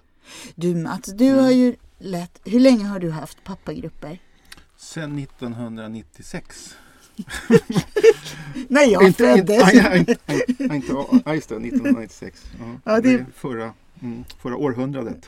[0.55, 4.19] Du Mats, du har ju lett, hur länge har du haft pappagrupper?
[4.77, 6.77] Sedan 1996.
[8.69, 9.75] När jag inte, föddes.
[9.75, 10.93] Inte, inte, inte,
[11.25, 12.45] ja, just det, 1996.
[12.59, 13.27] Ja, ja, det...
[13.37, 15.27] förra, mm, förra århundradet.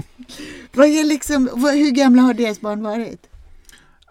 [0.72, 3.27] vad är liksom, hur gamla har deras barn varit?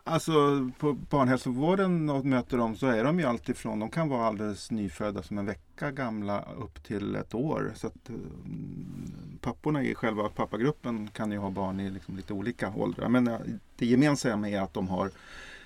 [0.08, 4.72] Alltså på barnhälsovården och möter dem så är de ju alltifrån, de kan vara alldeles
[4.72, 7.72] nyfödda som en vecka gamla upp till ett år.
[7.76, 12.74] Så att, mm, papporna i själva pappagruppen kan ju ha barn i liksom lite olika
[12.76, 13.10] åldrar.
[13.10, 13.40] Men eh,
[13.78, 15.12] det gemensamma är att de, har,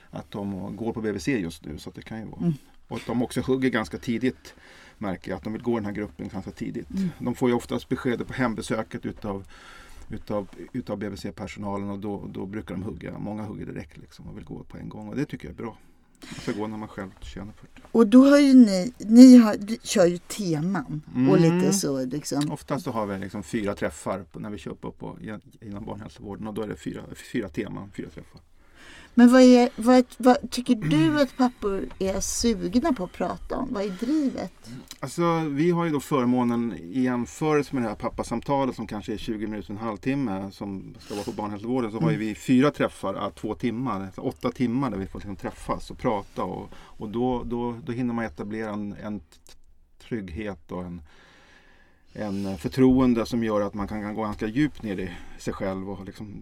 [0.10, 1.77] att de går på BVC just nu.
[1.77, 2.41] Så det kan ju vara.
[2.41, 2.54] Mm.
[2.88, 4.56] Och att de också hugger ganska tidigt
[4.97, 6.89] märker jag, att de vill gå den här gruppen ganska tidigt.
[6.89, 7.10] Mm.
[7.19, 9.45] De får ju oftast beskedet på hembesöket utav
[10.13, 13.17] utav, utav BBC-personalen och då, då brukar de hugga.
[13.17, 15.63] Många hugger direkt liksom och vill gå på en gång och det tycker jag är
[15.63, 15.78] bra.
[16.30, 17.82] Man ska gå när man själv känner för det.
[17.91, 21.30] Och då har ju ni, ni har, kör ju teman mm.
[21.30, 22.52] och lite så liksom.
[22.52, 25.17] Oftast så har vi liksom fyra träffar när vi kör upp på,
[25.62, 28.41] inom barnhälsovården och då är det fyra, fyra teman, fyra träffar.
[29.13, 33.74] Men vad, är, vad, vad, tycker du att pappor är sugna på att prata om?
[33.74, 34.54] Vad är drivet?
[35.00, 39.17] Alltså, vi har ju då förmånen i jämförelse med det här pappasamtalet som kanske är
[39.17, 42.10] 20 minuter, en halvtimme som ska vara på barnhälsovården så mm.
[42.10, 45.97] har vi fyra träffar, två timmar, alltså åtta timmar där vi får liksom träffas och
[45.97, 49.21] prata och, och då, då, då hinner man etablera en, en
[50.02, 51.02] trygghet och en,
[52.13, 56.06] en förtroende som gör att man kan gå ganska djupt ner i sig själv och
[56.06, 56.41] liksom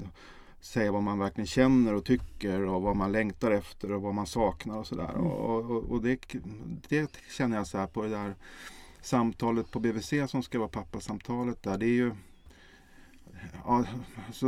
[0.62, 4.28] säga vad man verkligen känner och tycker och vad man längtar efter och vad man
[4.28, 5.10] saknar och sådär.
[5.10, 5.28] Mm.
[5.28, 6.36] Och, och, och det,
[6.89, 8.36] det, känner jag så här på det där
[9.02, 11.78] samtalet på BVC som ska vara pappasamtalet där.
[11.78, 12.12] Det är ju
[13.65, 13.86] ja,
[14.28, 14.48] alltså,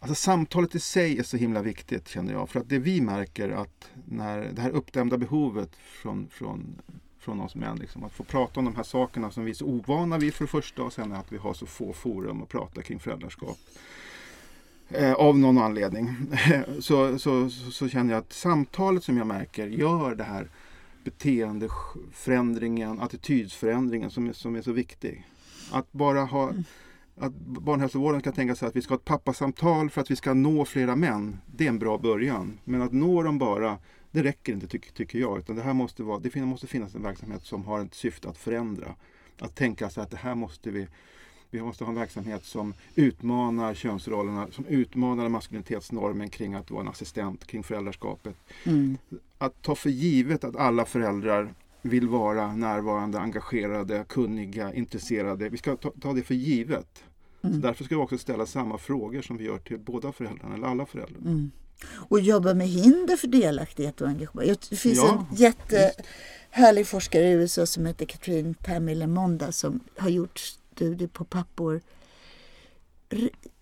[0.00, 2.48] alltså samtalet i sig är så himla viktigt känner jag.
[2.48, 6.80] För att det vi märker att när det här uppdämda behovet från, från
[7.28, 7.76] från oss män.
[7.76, 8.04] Liksom.
[8.04, 10.50] Att få prata om de här sakerna som vi är så ovana vid för det
[10.50, 13.58] första och sen att vi har så få forum att prata kring föräldraskap.
[14.90, 16.16] Eh, av någon anledning.
[16.80, 20.48] så, så, så, så, känner jag att samtalet som jag märker gör det här
[21.04, 25.26] beteendeförändringen, attitydsförändringen som är, som är så viktig.
[25.70, 26.64] Att bara ha mm.
[27.16, 30.34] att barnhälsovården kan tänka sig att vi ska ha ett pappasamtal för att vi ska
[30.34, 31.38] nå flera män.
[31.56, 32.58] Det är en bra början.
[32.64, 33.78] Men att nå dem bara,
[34.10, 35.38] det räcker inte tycker, tycker jag.
[35.38, 38.38] Utan det här måste, vara, det måste finnas en verksamhet som har ett syfte att
[38.38, 38.94] förändra.
[39.40, 40.88] Att tänka sig att det här måste vi
[41.50, 46.88] vi måste ha en verksamhet som utmanar könsrollerna, som utmanar maskulinitetsnormen kring att vara en
[46.88, 48.34] assistent, kring föräldraskapet.
[48.64, 48.98] Mm.
[49.38, 55.48] Att ta för givet att alla föräldrar vill vara närvarande, engagerade, kunniga, intresserade.
[55.48, 57.04] Vi ska ta, ta det för givet.
[57.42, 57.60] Mm.
[57.60, 60.66] Så därför ska vi också ställa samma frågor som vi gör till båda föräldrarna, eller
[60.66, 61.20] alla föräldrar.
[61.20, 61.50] Mm.
[61.94, 64.54] Och jobba med hinder för delaktighet och engagemang.
[64.70, 70.10] Det finns ja, en jättehärlig forskare i USA som heter Katrin Pamela Monda som har
[70.10, 70.40] gjort
[70.78, 71.80] studier på pappor.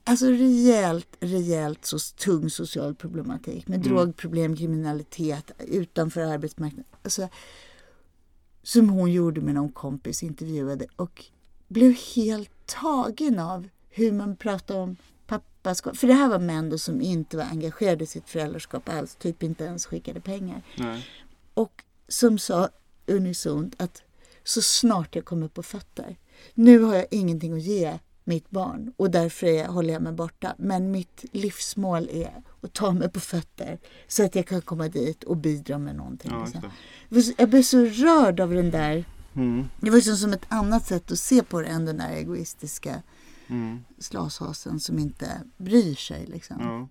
[0.04, 3.88] Alltså rejält, rejält så tung social problematik med mm.
[3.88, 6.84] drogproblem, kriminalitet utanför arbetsmarknaden.
[7.02, 7.28] Alltså,
[8.62, 11.24] som hon gjorde med någon kompis, intervjuade och
[11.68, 15.96] blev helt tagen av hur man pratar om pappaskap.
[15.96, 19.42] För det här var män då som inte var engagerade i sitt föräldraskap alls, typ
[19.42, 20.62] inte ens skickade pengar.
[20.78, 21.06] Nej.
[21.54, 22.68] Och som sa
[23.06, 24.02] unisont att
[24.44, 26.16] så snart jag kommer på fötter
[26.54, 30.54] nu har jag ingenting att ge mitt barn och därför är, håller jag mig borta.
[30.58, 35.24] Men mitt livsmål är att ta mig på fötter så att jag kan komma dit
[35.24, 36.32] och bidra med någonting.
[36.34, 39.04] Ja, jag blev så rörd av den där.
[39.34, 39.68] Mm.
[39.80, 43.02] Det var liksom som ett annat sätt att se på det än den där egoistiska
[43.46, 43.84] mm.
[43.98, 46.26] slashasen som inte bryr sig.
[46.26, 46.56] Liksom.
[46.60, 46.88] Ja.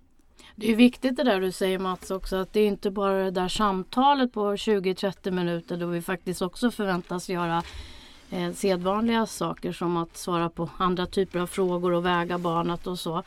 [0.56, 3.32] Det är viktigt det där du säger Mats också att det är inte bara det
[3.32, 7.64] där samtalet på 20-30 minuter då vi faktiskt också förväntas göra
[8.30, 13.00] eh, sedvanliga saker som att svara på andra typer av frågor och väga barnet och
[13.00, 13.24] så.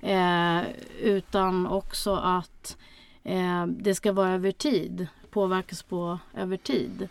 [0.00, 0.60] Eh,
[1.00, 2.76] utan också att
[3.24, 7.08] eh, det ska vara över tid, påverkas på över tid.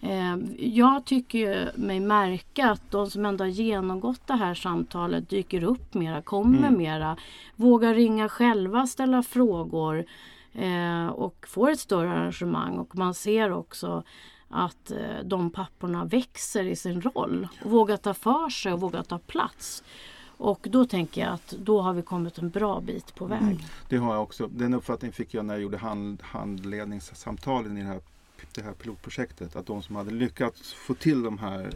[0.00, 5.64] Eh, jag tycker mig märka att de som ändå har genomgått det här samtalet dyker
[5.64, 6.78] upp mera, kommer mm.
[6.78, 7.16] mera,
[7.56, 10.04] vågar ringa själva, ställa frågor
[10.52, 14.02] eh, och får ett större arrangemang och man ser också
[14.52, 19.02] att eh, de papporna växer i sin roll och vågar ta för sig och vågar
[19.02, 19.82] ta plats.
[20.24, 23.42] Och då tänker jag att då har vi kommit en bra bit på väg.
[23.42, 23.58] Mm.
[23.88, 24.46] Det har jag också.
[24.46, 28.00] Den uppfattningen fick jag när jag gjorde hand, handledningssamtalen i det här,
[28.54, 29.56] det här pilotprojektet.
[29.56, 31.70] Att de som hade lyckats få till de här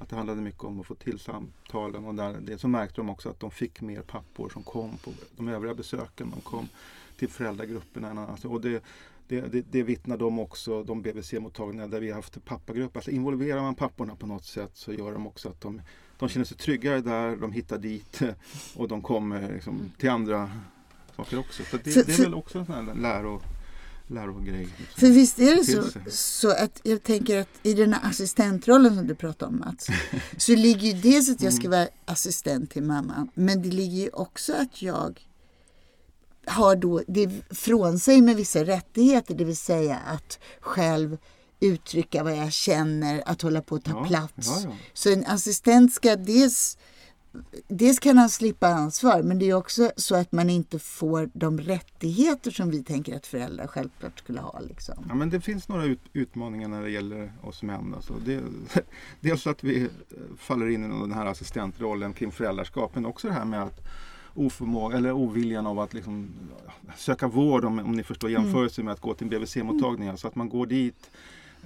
[0.00, 3.10] att det handlade mycket om att få till samtalen och där, det, så märkte de
[3.10, 6.30] också att de fick mer pappor som kom på de övriga besöken.
[6.30, 6.68] De kom
[7.16, 8.26] till föräldragrupperna.
[8.26, 8.82] Alltså, och det,
[9.30, 12.98] det, det, det vittnar de också, de BVC-mottagningar där vi har haft pappagrupper.
[12.98, 15.82] Alltså involverar man papporna på något sätt så gör de också att de,
[16.18, 18.20] de känner sig tryggare där, de hittar dit
[18.76, 20.50] och de kommer liksom till andra
[21.16, 21.62] saker också.
[21.70, 23.42] Så det, det är väl också en sån här läro,
[24.06, 24.68] lärogrej.
[24.78, 25.00] Liksom.
[25.00, 29.06] För visst är det så, så att jag tänker att i den här assistentrollen som
[29.06, 29.86] du pratar om Mats,
[30.36, 31.78] så ligger ju dels att jag ska mm.
[31.78, 35.29] vara assistent till mamma, men det ligger ju också att jag
[36.46, 41.18] har då det från sig med vissa rättigheter, det vill säga att själv
[41.60, 44.48] uttrycka vad jag känner, att hålla på att ta ja, plats.
[44.64, 44.76] Ja, ja.
[44.92, 46.78] Så en assistent ska dels
[47.68, 51.60] Dels kan han slippa ansvar men det är också så att man inte får de
[51.60, 54.60] rättigheter som vi tänker att föräldrar självklart skulle ha.
[54.60, 55.04] Liksom.
[55.08, 57.94] Ja, men det finns några ut utmaningar när det gäller oss män.
[57.94, 58.42] Alltså det,
[59.20, 59.88] dels att vi
[60.36, 63.80] faller in i den här assistentrollen kring föräldraskap men också det här med att
[64.40, 66.30] oförmåga eller oviljan av att liksom
[66.96, 68.42] söka vård om, om ni förstår mm.
[68.42, 70.02] jämförelse med att gå till en BVC-mottagning.
[70.02, 70.10] Mm.
[70.10, 71.10] Alltså att man går dit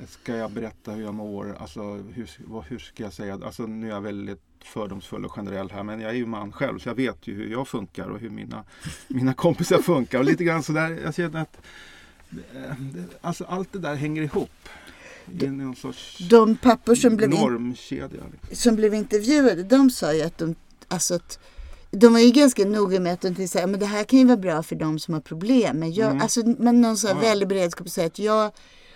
[0.08, 1.56] Ska jag berätta hur jag mår?
[1.60, 1.82] Alltså
[2.14, 3.40] hur, vad, hur ska jag säga?
[3.44, 6.78] Alltså nu är jag väldigt fördomsfull och generell här men jag är ju man själv
[6.78, 8.64] så jag vet ju hur jag funkar och hur mina,
[9.08, 10.18] mina kompisar funkar.
[10.18, 11.56] Och lite grann sådär, jag känner att
[12.54, 12.72] eh,
[13.20, 14.68] alltså allt det där hänger ihop.
[15.26, 15.74] De,
[16.30, 18.56] de pappor som blev, normkedja, liksom.
[18.56, 20.54] som blev intervjuade de sa ju att de,
[20.88, 21.38] alltså att
[21.94, 24.36] de var ju ganska noga med att de säga men det här kan ju vara
[24.36, 25.78] bra för de som har problem.
[25.78, 26.22] Men, jag, mm.
[26.22, 27.20] alltså, men någon så här ja.
[27.20, 28.50] väldig beredskap att säga att jag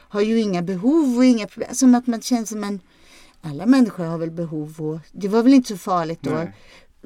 [0.09, 1.75] har ju inga behov och inga problem.
[1.75, 2.81] Som att man känner som en
[3.41, 6.31] alla människor har väl behov och det var väl inte så farligt då.
[6.31, 6.53] Nej.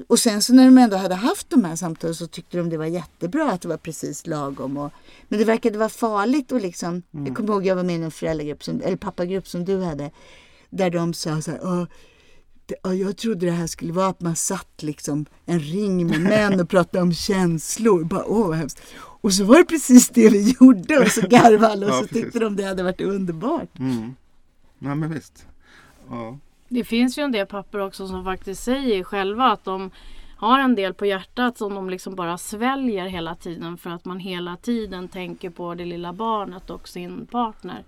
[0.07, 2.77] Och sen så när de ändå hade haft de här samtalen så tyckte de det
[2.77, 4.77] var jättebra att det var precis lagom.
[4.77, 4.91] Och,
[5.27, 7.25] men det verkade vara farligt och liksom, mm.
[7.25, 10.11] jag kommer ihåg jag var med i en föräldragrupp, som, eller pappagrupp som du hade.
[10.69, 11.87] Där de sa så här,
[12.83, 16.59] det, jag trodde det här skulle vara att man satt liksom en ring med män
[16.59, 18.03] och pratade om känslor.
[18.03, 18.81] Bara, åh vad hemskt.
[18.95, 22.07] Och så var det precis det vi gjorde och så garvade alla och ja, så
[22.07, 22.23] precis.
[22.23, 23.79] tyckte de det hade varit underbart.
[23.79, 24.15] Mm.
[24.79, 25.47] Nej men visst.
[26.09, 26.37] Ja.
[26.69, 29.91] Det finns ju en del pappor också som faktiskt säger själva att de
[30.35, 34.19] har en del på hjärtat som de liksom bara sväljer hela tiden för att man
[34.19, 37.83] hela tiden tänker på det lilla barnet och sin partner.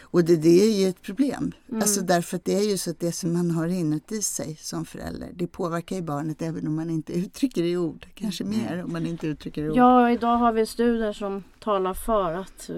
[0.00, 1.52] Och det, det är ju ett problem.
[1.68, 1.82] Mm.
[1.82, 4.84] Alltså därför att det är ju så att det som man har inuti sig som
[4.84, 8.06] förälder, det påverkar ju barnet även om man inte uttrycker det i ord.
[8.14, 8.58] Kanske Mm.
[8.58, 9.76] mer om man inte uttrycker det i ord.
[9.76, 12.70] Ja, idag har vi studier som talar för att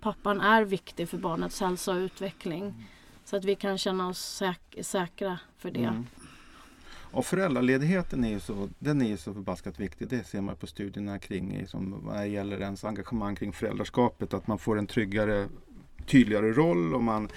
[0.00, 2.84] pappan är viktig för barnets hälsa och utveckling.
[3.24, 5.84] Så att vi kan känna oss säk- säkra för det.
[5.84, 6.06] Mm.
[7.10, 10.08] Och föräldraledigheten är ju så, den är ju så förbaskat viktig.
[10.08, 14.34] Det ser man på studierna kring som vad gäller ens engagemang kring föräldraskapet.
[14.34, 15.48] Att man får en tryggare,
[16.08, 17.28] tydligare roll och man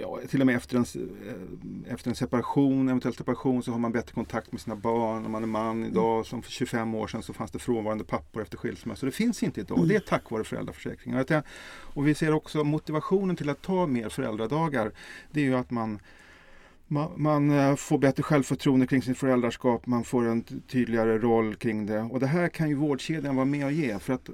[0.00, 0.84] Ja, till och med efter en,
[1.26, 5.26] eh, efter en separation, eventuell separation så har man bättre kontakt med sina barn.
[5.26, 8.42] Om man är man idag, som för 25 år sedan så fanns det frånvarande pappor
[8.42, 9.06] efter skilsmässa.
[9.06, 9.78] Det finns inte idag.
[9.78, 11.20] Och det är tack vare föräldraförsäkringen.
[11.20, 11.44] Och
[11.94, 14.92] Och vi ser också motivationen till att ta mer föräldradagar.
[15.30, 15.98] Det är ju att man
[16.88, 21.86] man, man eh, får bättre självförtroende kring sin föräldraskap, man får en tydligare roll kring
[21.86, 22.00] det.
[22.00, 24.30] Och det här kan ju vårdkedjan vara med och ge för att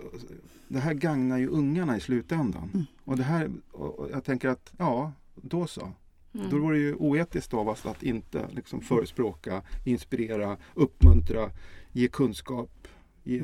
[0.73, 2.71] det här gagnar ju ungarna i slutändan.
[2.75, 2.87] Mm.
[3.05, 5.93] Och det här, och jag tänker att ja, då så.
[6.35, 6.51] Mm.
[6.51, 11.51] Då vore det ju oetiskt av oss att inte liksom förespråka, inspirera, uppmuntra,
[11.93, 12.89] ge kunskap.
[13.23, 13.43] Ge.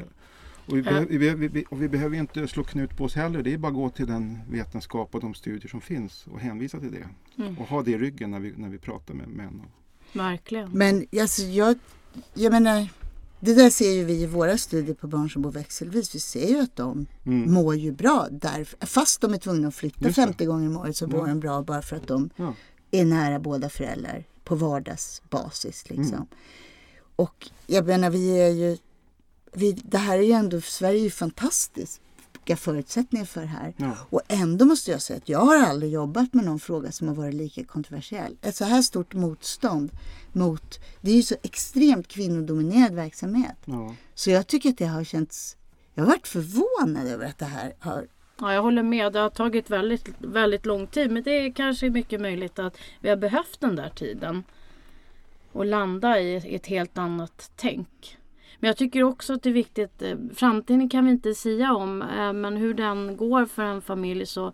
[0.66, 0.84] Och vi, Ja.
[0.84, 3.42] behöver, vi, vi, och vi behöver ju inte slå knut på oss heller.
[3.42, 6.80] Det är bara att gå till den vetenskap och de studier som finns och hänvisa
[6.80, 7.08] till det.
[7.42, 7.58] Mm.
[7.58, 9.62] Och ha det i ryggen när vi, när vi pratar med män.
[10.12, 10.70] Verkligen.
[10.70, 11.76] Men alltså, jag,
[12.34, 12.88] jag menar,
[13.40, 16.14] det där ser ju vi i våra studier på barn som bor växelvis.
[16.14, 17.52] Vi ser ju att de Mm.
[17.52, 18.28] mår ju bra.
[18.30, 20.22] Där, fast de är tvungna att flytta Just det.
[20.22, 22.54] 50 gånger om året så mår de bra bara för att de Ja.
[22.90, 25.90] är nära båda föräldrar på vardagsbasis.
[25.90, 26.14] Liksom.
[26.14, 26.26] Mm.
[27.16, 28.76] Och jag menar, vi är ju...
[29.52, 31.10] Vi, det här är ju ändå, Sverige är ju
[32.48, 33.74] fantastiska förutsättningar för det här.
[33.76, 33.96] Ja.
[34.10, 37.14] Och ändå måste jag säga att jag har aldrig jobbat med någon fråga som har
[37.14, 38.36] varit lika kontroversiell.
[38.42, 39.90] Ett så här stort motstånd
[40.32, 40.80] mot...
[41.00, 43.56] Det är ju så extremt kvinnodominerad verksamhet.
[43.64, 43.94] Ja.
[44.14, 45.56] Så jag tycker att det har känts...
[45.94, 48.06] Jag har varit förvånad över att det här har...
[48.40, 49.12] Ja, jag håller med.
[49.12, 51.10] Det har tagit väldigt, väldigt lång tid.
[51.10, 54.44] Men det är kanske mycket möjligt att vi har behövt den där tiden.
[55.52, 58.17] Och landa i ett helt annat tänk.
[58.60, 60.02] Men jag tycker också att det är viktigt.
[60.02, 62.02] eh, Framtiden kan vi inte sia om.
[62.02, 64.52] eh, Men hur den går för en familj så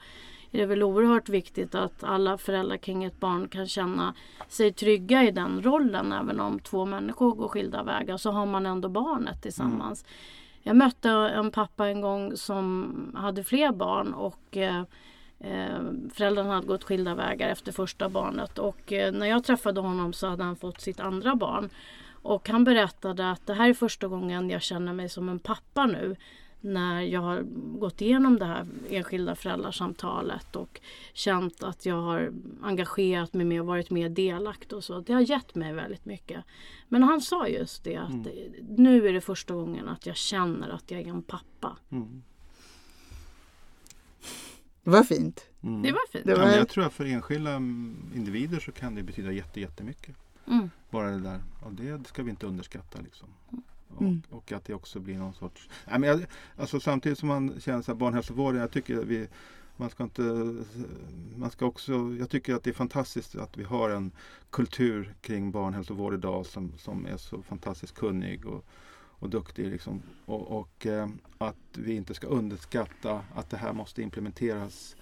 [0.50, 4.14] är det väl oerhört viktigt att alla föräldrar kring ett barn kan känna
[4.48, 6.12] sig trygga i den rollen.
[6.12, 10.04] Även om två människor går skilda vägar så har man ändå barnet tillsammans.
[10.62, 14.82] Jag mötte en pappa en gång som hade fler barn och eh,
[15.40, 15.80] eh,
[16.14, 18.58] föräldrarna hade gått skilda vägar efter första barnet.
[18.58, 21.70] Och eh, när jag träffade honom så hade han fått sitt andra barn.
[22.24, 25.86] Och han berättade att det här är första gången jag känner mig som en pappa
[25.86, 26.16] nu.
[26.60, 27.42] När jag har
[27.78, 30.80] gått igenom det här enskilda föräldrasamtalet och
[31.12, 32.32] känt att jag har
[32.62, 35.00] engagerat mig mer och varit mer delaktig och så.
[35.00, 36.44] Det har gett mig väldigt mycket.
[36.88, 38.26] Men han sa just det att
[38.78, 41.76] nu är det första gången att jag känner att jag är en pappa.
[41.90, 42.22] Mm.
[44.84, 45.46] Det var fint.
[45.62, 45.82] Mm.
[45.82, 46.24] Det var fint.
[46.24, 49.60] Det Ja, var- jag tror att för enskilda mm, individer så kan det betyda jätte,
[49.60, 50.16] jättemycket.
[50.46, 50.70] Mm.
[50.90, 51.40] Bara det där.
[51.60, 53.00] Och det ska vi inte underskatta.
[53.00, 53.28] Liksom.
[53.88, 54.22] Och, Mm.
[54.30, 55.68] och att det också blir någon sorts...
[55.86, 56.26] Nej, men jag,
[56.56, 59.28] alltså, samtidigt som man känner här, barnhälsovården, jag tycker att vi
[59.76, 60.22] man ska inte,
[61.36, 64.12] man ska också, jag tycker att det är fantastiskt att vi har en
[64.50, 69.66] kultur kring barnhälsovård idag som, som är så fantastiskt kunnig och, och duktig.
[69.70, 70.02] Liksom.
[70.24, 74.96] Och, och eh, att vi inte ska underskatta att det här måste implementeras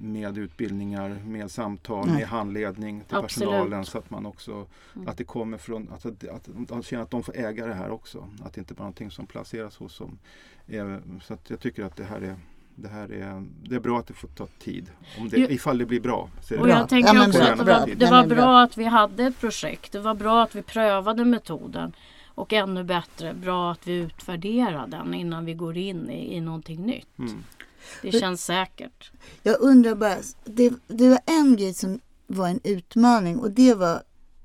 [0.00, 2.14] med utbildningar, med samtal, Nej.
[2.16, 3.48] med handledning till Absolut.
[3.50, 5.08] personalen så att man också Mm.
[5.08, 7.90] att det kommer från, alltså, att, att de känner att de får äga det här
[7.90, 8.28] också.
[8.44, 10.18] Att det inte bara är någonting som placeras hos dem.
[10.66, 12.36] Eh, Så att jag tycker att det här är
[12.74, 14.90] det här är, det är bra att det får ta tid.
[15.18, 15.46] Om det, Jo.
[15.50, 16.28] ifall det blir bra.
[16.42, 16.86] Så det bra.
[16.86, 19.92] tänker Ja, också att var, det bra att vi hade ett projekt.
[19.92, 21.92] Det var bra att vi prövade metoden.
[22.26, 26.86] Och ännu bättre, bra att vi utvärderar den innan vi går in i, i någonting
[26.86, 27.18] nytt.
[27.18, 27.44] Mm.
[28.02, 29.10] Det känns säkert.
[29.42, 34.02] Jag undrar bara, det, det var en grej som var en utmaning och det var,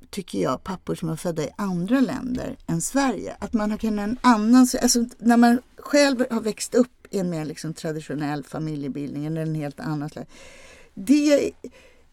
[0.09, 3.35] tycker jag, pappor som är födda i andra länder än Sverige.
[3.39, 7.29] Att man har kunnat en annan, alltså när man själv har växt upp i en
[7.29, 10.31] mer liksom traditionell familjebildning eller en helt annan slags.
[10.93, 11.51] Det,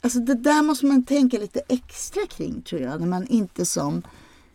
[0.01, 4.03] alltså det där måste man tänka lite extra kring tror jag, när man inte som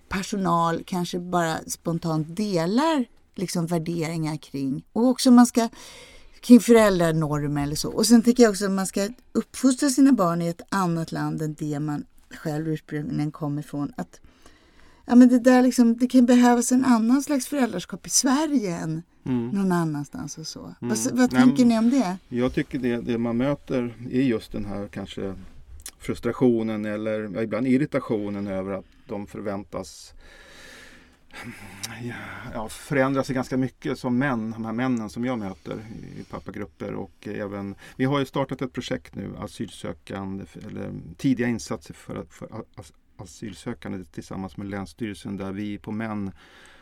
[0.09, 3.05] personal kanske bara spontant delar
[3.35, 5.69] liksom värderingar kring och också man ska
[6.45, 7.89] kring föräldranormer eller så.
[7.91, 11.41] Och sen tycker jag också att man ska uppfostra sina barn i ett annat land
[11.41, 13.93] än det man själv ursprungligen kommer ifrån.
[13.97, 14.19] Att,
[15.05, 19.01] ja, men det, där liksom, det kan behövas en annan slags föräldraskap i Sverige än
[19.27, 19.49] Mm.
[19.49, 20.59] någon annanstans och så.
[20.79, 21.17] Vad, Mm.
[21.17, 22.17] vad Nej, tänker men- ni om det?
[22.29, 25.35] Jag tycker det, det man möter är just den här kanske
[25.99, 30.13] frustrationen eller ja, ibland irritationen över att de förväntas
[32.53, 35.77] ja, förändra sig ganska mycket som män, de här männen som jag möter
[36.19, 41.93] i pappagrupper och även vi har ju startat ett projekt nu, asylsökande eller tidiga insatser
[41.93, 46.31] för, att- för as- asylsökande tillsammans med Länsstyrelsen där vi på män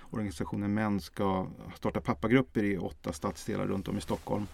[0.09, 4.47] organisationen Män ska starta pappagrupper i åtta stadsdelar runt om i Stockholm.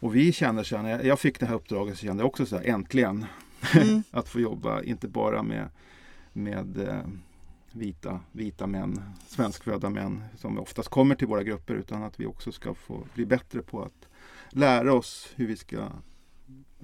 [0.00, 2.56] Och vi känner sen, när jag fick det här uppdraget så kände jag också så
[2.56, 3.26] här, äntligen
[3.74, 4.02] Mm.
[4.10, 5.68] att få jobba, inte bara med,
[6.32, 7.00] med eh,
[7.74, 12.52] vita, vita män, svenskfödda män som oftast kommer till våra grupper utan att vi också
[12.52, 14.08] ska få bli bättre på att
[14.50, 15.88] lära oss hur vi ska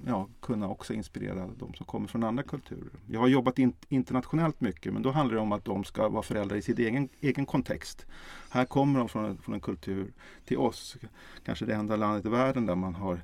[0.05, 2.89] ja, kunna också inspirera de som kommer från andra kulturer.
[3.07, 6.23] Jag har jobbat in, internationellt mycket men då handlar det om att de ska vara
[6.23, 8.05] föräldrar i sin egen, egen kontext.
[8.49, 10.11] Här kommer de från, en- från en kultur
[10.45, 10.97] till oss,
[11.45, 13.21] kanske det enda landet i världen där man har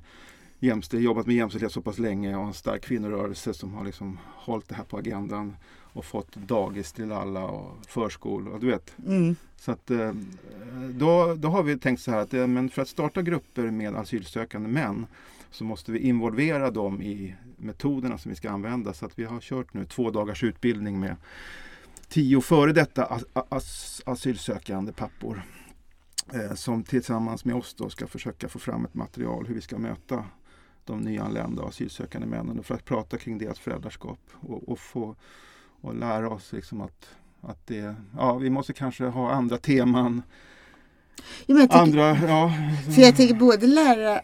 [0.58, 4.68] jämställd, jobbat med jämställdhet så pass länge och en stark kvinnorörelse som har liksom hållit
[4.68, 5.56] det här på agendan
[5.96, 8.58] och fått dagis till alla och förskolor.
[8.58, 8.94] Du vet.
[9.06, 9.36] Mm.
[9.56, 10.12] Så att, eh,
[10.90, 14.68] då, då har vi tänkt så här att men för att starta grupper med asylsökande
[14.68, 15.06] män
[15.50, 18.92] så måste vi involvera dem i metoderna som vi ska använda.
[18.92, 21.16] Så att vi har kört nu två dagars utbildning med
[22.08, 25.42] tio före detta as, as, asylsökande pappor
[26.34, 29.78] eh, som tillsammans med oss då ska försöka få fram ett material hur vi ska
[29.78, 30.24] möta
[30.84, 35.16] de nyanlända asylsökande männen för att prata kring deras föräldraskap och, och få
[35.86, 37.08] och lära oss liksom att,
[37.40, 40.22] att det, ja, vi måste kanske ha andra teman,
[41.46, 42.52] jag tycker, andra, ja,
[42.94, 44.20] För jag tänker både lära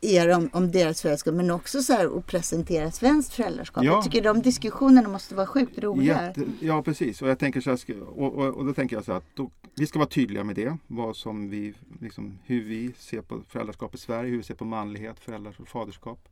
[0.00, 3.84] er om, om deras föräldraskap men också så här att presentera svenskt föräldraskap.
[3.84, 3.92] Ja.
[3.92, 6.26] Jag tycker de diskussionerna måste vara sjukt roliga.
[6.26, 9.12] Jätte, ja precis och jag tänker så här, och, och, och då tänker jag så
[9.12, 10.76] här att då, vi ska vara tydliga med det.
[10.86, 14.64] Vad som vi, liksom, hur vi ser på föräldraskap i Sverige, hur vi ser på
[14.64, 16.28] manlighet, föräldrar och faderskap.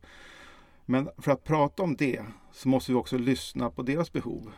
[0.89, 2.21] Men för att prata om det
[2.53, 4.51] så måste vi också lyssna på deras behov.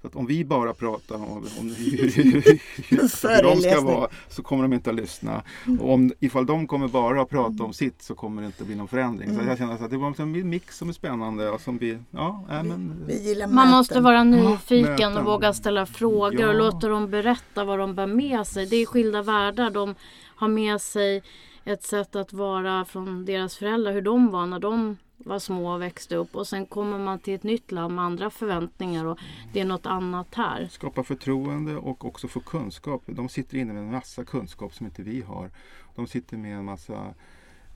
[0.00, 1.22] Så att om vi bara pratar om,
[1.60, 2.42] om hur, hur, hur,
[2.90, 5.42] hur de ska vara så kommer de inte att lyssna.
[5.80, 8.74] Och om, ifall de kommer bara att prata om sitt så kommer det inte bli
[8.74, 9.36] någon förändring.
[9.38, 12.44] Så jag känner att det var en mix som är spännande och som vi, ja,
[12.48, 15.16] nej, men Vi Man måste vara nyfiken möten.
[15.16, 16.48] och våga ställa frågor Ja.
[16.48, 18.66] och låta dem berätta vad de bär med sig.
[18.66, 19.70] Det är skilda världar.
[19.70, 19.94] De
[20.36, 21.22] har med sig
[21.64, 25.82] ett sätt att vara från deras föräldrar, hur de var när de var små och
[25.82, 26.36] växte upp.
[26.36, 29.18] Och sen kommer man till ett nytt land med andra förväntningar och
[29.52, 30.68] det är något annat här.
[30.70, 33.02] skapa förtroende och också få kunskap.
[33.06, 35.50] De sitter inne med en massa kunskap som inte vi har.
[35.94, 37.14] De sitter med en massa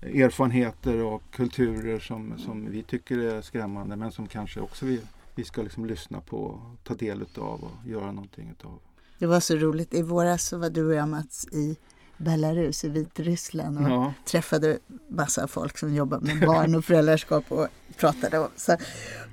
[0.03, 5.01] erfarenheter och kulturer som, som vi tycker är skrämmande men som kanske också vi,
[5.35, 8.79] vi ska liksom lyssna på, och ta del utav och göra någonting utav.
[9.19, 9.95] Det var så roligt.
[9.95, 11.77] I våras så var du och jag Mats i
[12.21, 14.79] Belarus i Vitryssland och Ja, träffade
[15.11, 17.67] massa folk som jobbar med barn och föräldraskap och
[17.97, 18.49] pratade om.
[18.57, 18.77] Så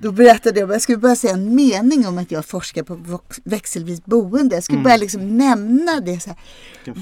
[0.00, 4.04] då berättade jag, jag skulle bara säga en mening om att jag forskar på växelvis
[4.04, 4.54] boende.
[4.54, 4.84] Jag skulle Mm.
[4.90, 6.20] bara liksom nämna det.
[6.20, 6.38] Så här.
[6.84, 6.92] Det-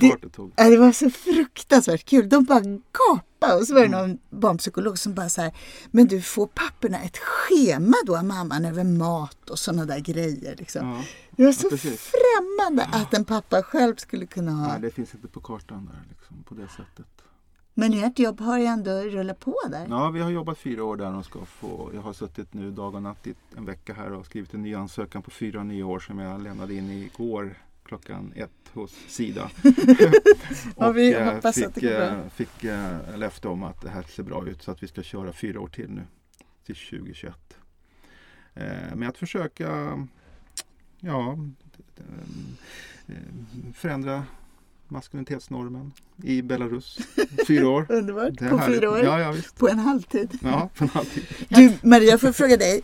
[0.56, 2.28] det det var så fruktansvärt kul.
[2.28, 5.52] De bara gapade och så var det någon barnpsykolog som bara så här,
[5.90, 10.54] men du får papporna ett schema då av mamman över mat och sådana där grejer.
[10.58, 10.88] Liksom.
[10.88, 11.02] Ja.
[11.36, 12.00] Det var så precis.
[12.00, 14.68] främmande att en pappa själv skulle kunna ha.
[14.68, 17.06] Nej, det finns inte på kartan där liksom, på det sättet.
[17.74, 19.86] Men ert jobb har ju ändå rullat på där.
[19.90, 22.94] Ja, vi har jobbat fyra år där och ska få, jag har suttit nu dag
[22.94, 25.98] och natt i en vecka här och skrivit en ny ansökan på fyra nya år
[25.98, 29.50] som jag lämnade in igår klockan ett hos Sida.
[30.76, 32.06] Ja, vi eh, hoppas fick, att det går bra.
[32.06, 35.02] eh, fick eh, löfte om att det här ser bra ut så att vi ska
[35.02, 36.02] köra fyra år till nu
[36.66, 37.34] till 2021.
[38.54, 39.98] Eh, med att försöka
[41.00, 41.38] ja,
[41.96, 43.14] eh,
[43.74, 44.24] förändra
[44.88, 45.92] maskulinitetsnormen
[46.22, 46.98] i Belarus.
[47.46, 47.86] Fyra år.
[47.92, 48.38] Underbart.
[48.38, 48.76] På härligt.
[48.76, 48.98] fyra år.
[48.98, 49.34] Ja, ja.
[49.56, 50.38] På en halvtid.
[50.42, 51.24] Ja, på en halvtid.
[51.48, 52.82] Du Maria, får jag fråga dig.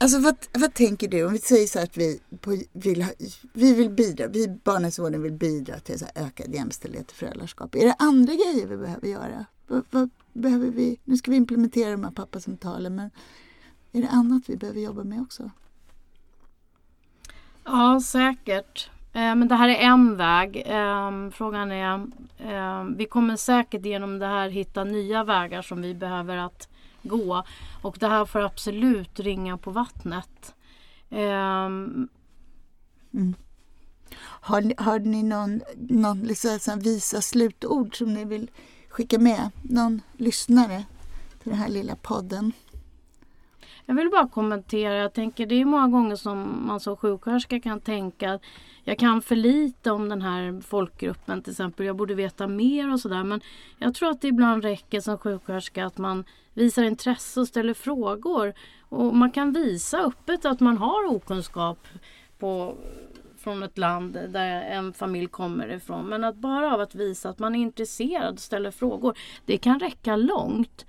[0.00, 3.06] Alltså vad, vad tänker du om vi säger så att vi, på, vill,
[3.52, 7.74] vi vill bidra, vi barnhälsovården vill bidra till så ökad jämställdhet och föräldraskap.
[7.74, 9.46] Är det andra grejer vi behöver göra?
[9.66, 10.98] Vad, vad behöver vi?
[11.04, 13.10] Nu ska vi implementera de här pappasamtalen men
[13.92, 15.50] är det annat vi behöver jobba med också?
[17.70, 18.90] Ja, säkert.
[19.12, 20.62] Eh, men det här är en väg.
[20.66, 22.06] Ehm, frågan är,
[22.38, 26.68] ehm, vi kommer säkert genom det här hitta nya vägar som vi behöver att
[27.02, 27.44] gå.
[27.82, 30.54] Och det här får absolut ringa på vattnet.
[31.10, 32.08] Ehm,
[33.14, 33.34] mm.
[34.20, 38.50] Har, ni- har ni någon, någon liksom, visa slutord som ni vill
[38.88, 40.84] skicka med någon lyssnare
[41.42, 42.52] till den här lilla podden?
[43.88, 47.80] Jag vill bara kommentera, jag tänker det är många gånger som man som sjuksköterska kan
[47.80, 48.42] tänka att
[48.84, 53.00] jag kan för lite om den här folkgruppen till exempel, jag borde veta mer och
[53.00, 53.24] sådär.
[53.24, 53.40] Men
[53.78, 56.24] jag tror att det ibland räcker som sjuksköterska att man
[56.54, 58.54] visar intresse och ställer frågor.
[58.88, 61.88] Och man kan visa öppet att man har okunskap
[62.38, 62.76] på,
[63.38, 66.06] från ett land där en familj kommer ifrån.
[66.06, 69.80] Men att bara av att visa att man är intresserad och ställer frågor, det kan
[69.80, 70.86] räcka långt.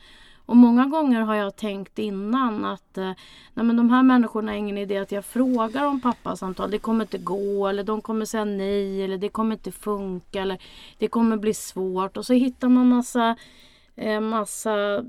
[0.49, 3.11] Och många gånger har jag tänkt innan att eh,
[3.53, 6.71] nej men de här människorna är ingen idé att jag frågar om pappasamtal.
[6.71, 10.57] Det kommer inte gå eller de kommer säga nej eller det kommer inte funka eller
[10.97, 12.17] det kommer bli svårt.
[12.17, 13.35] Och så hittar man massa
[13.95, 15.03] eh, massa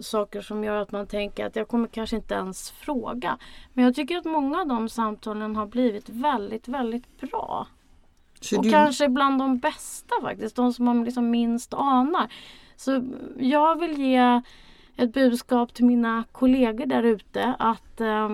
[0.00, 3.38] saker som gör att man tänker att jag kommer kanske inte ens fråga.
[3.72, 7.66] Men jag tycker att många av de samtalen har blivit väldigt, väldigt bra.
[8.40, 8.70] Så och du...
[8.70, 12.32] kanske bland de bästa faktiskt, de som man liksom minst anar.
[12.76, 13.02] Så
[13.38, 14.40] jag vill ge
[14.96, 18.28] ett budskap till mina kollegor där ute att eh,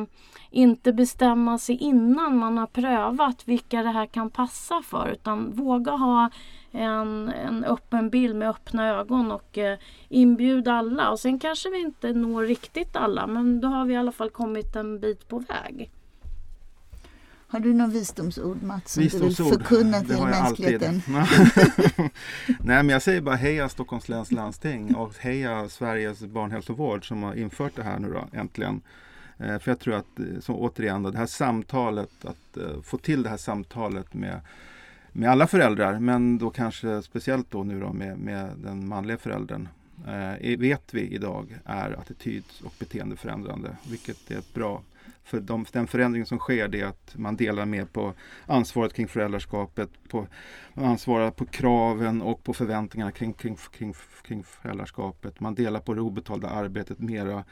[0.51, 5.93] inte bestämma sig innan man har prövat vilka det här kan passa för utan våga
[5.93, 6.31] ha
[6.71, 9.79] en, en öppen bild med öppna ögon och eh,
[10.09, 11.11] inbjuda alla.
[11.11, 14.31] Och sen kanske vi inte når riktigt alla men då har vi i alla fall
[14.31, 15.91] kommit en bit på väg.
[17.51, 21.03] Har du några visdomsord Mats som visdomsord, du vill förkunna till mänskligheten?
[22.47, 27.35] Nej men jag säger bara heja Stockholms läns landsting och heja Sveriges barnhälsovård som har
[27.35, 28.81] infört det här nu då äntligen.
[29.39, 33.23] Eh, för jag tror att, eh, så återigen, det här samtalet, att eh, få till
[33.23, 34.41] det här samtalet med,
[35.13, 39.69] med alla föräldrar, men då kanske speciellt då nu då med, med den manliga föräldern.
[40.41, 44.83] vet vi idag är attityd och beteendeförändrande, vilket är bra
[45.25, 48.15] för de, den förändring som sker det är att man delar mer på
[48.47, 50.27] ansvaret kring föräldraskapet, på,
[50.75, 55.41] man ansvarar på kraven och på förväntningarna kring, kring, kring, kring föräldraskapet.
[55.41, 57.45] Man delar på det obetalda arbetet mera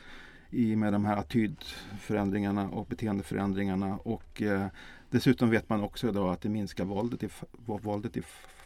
[0.50, 3.96] i med de här attitydförändringarna och beteendeförändringarna.
[3.96, 4.66] Och eh,
[5.10, 7.28] dessutom vet man också idag att det minskar våldet i,
[7.66, 8.22] våldet i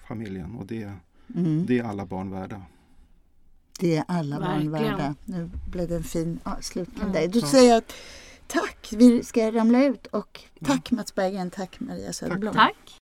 [0.08, 0.92] familjen och det,
[1.36, 1.66] mm.
[1.66, 2.62] det är alla barn värda.
[3.80, 4.72] Det är alla Verkligen.
[4.72, 5.14] barn värda.
[5.24, 7.30] Nu blev det en fin avslutning mm.
[7.30, 7.92] Du säger att
[8.52, 8.88] Tack!
[8.92, 12.54] Vi ska ramla ut och tack Mats Berggren, tack Maria Söderblom.
[12.54, 12.76] Tack!
[12.76, 12.99] ramlar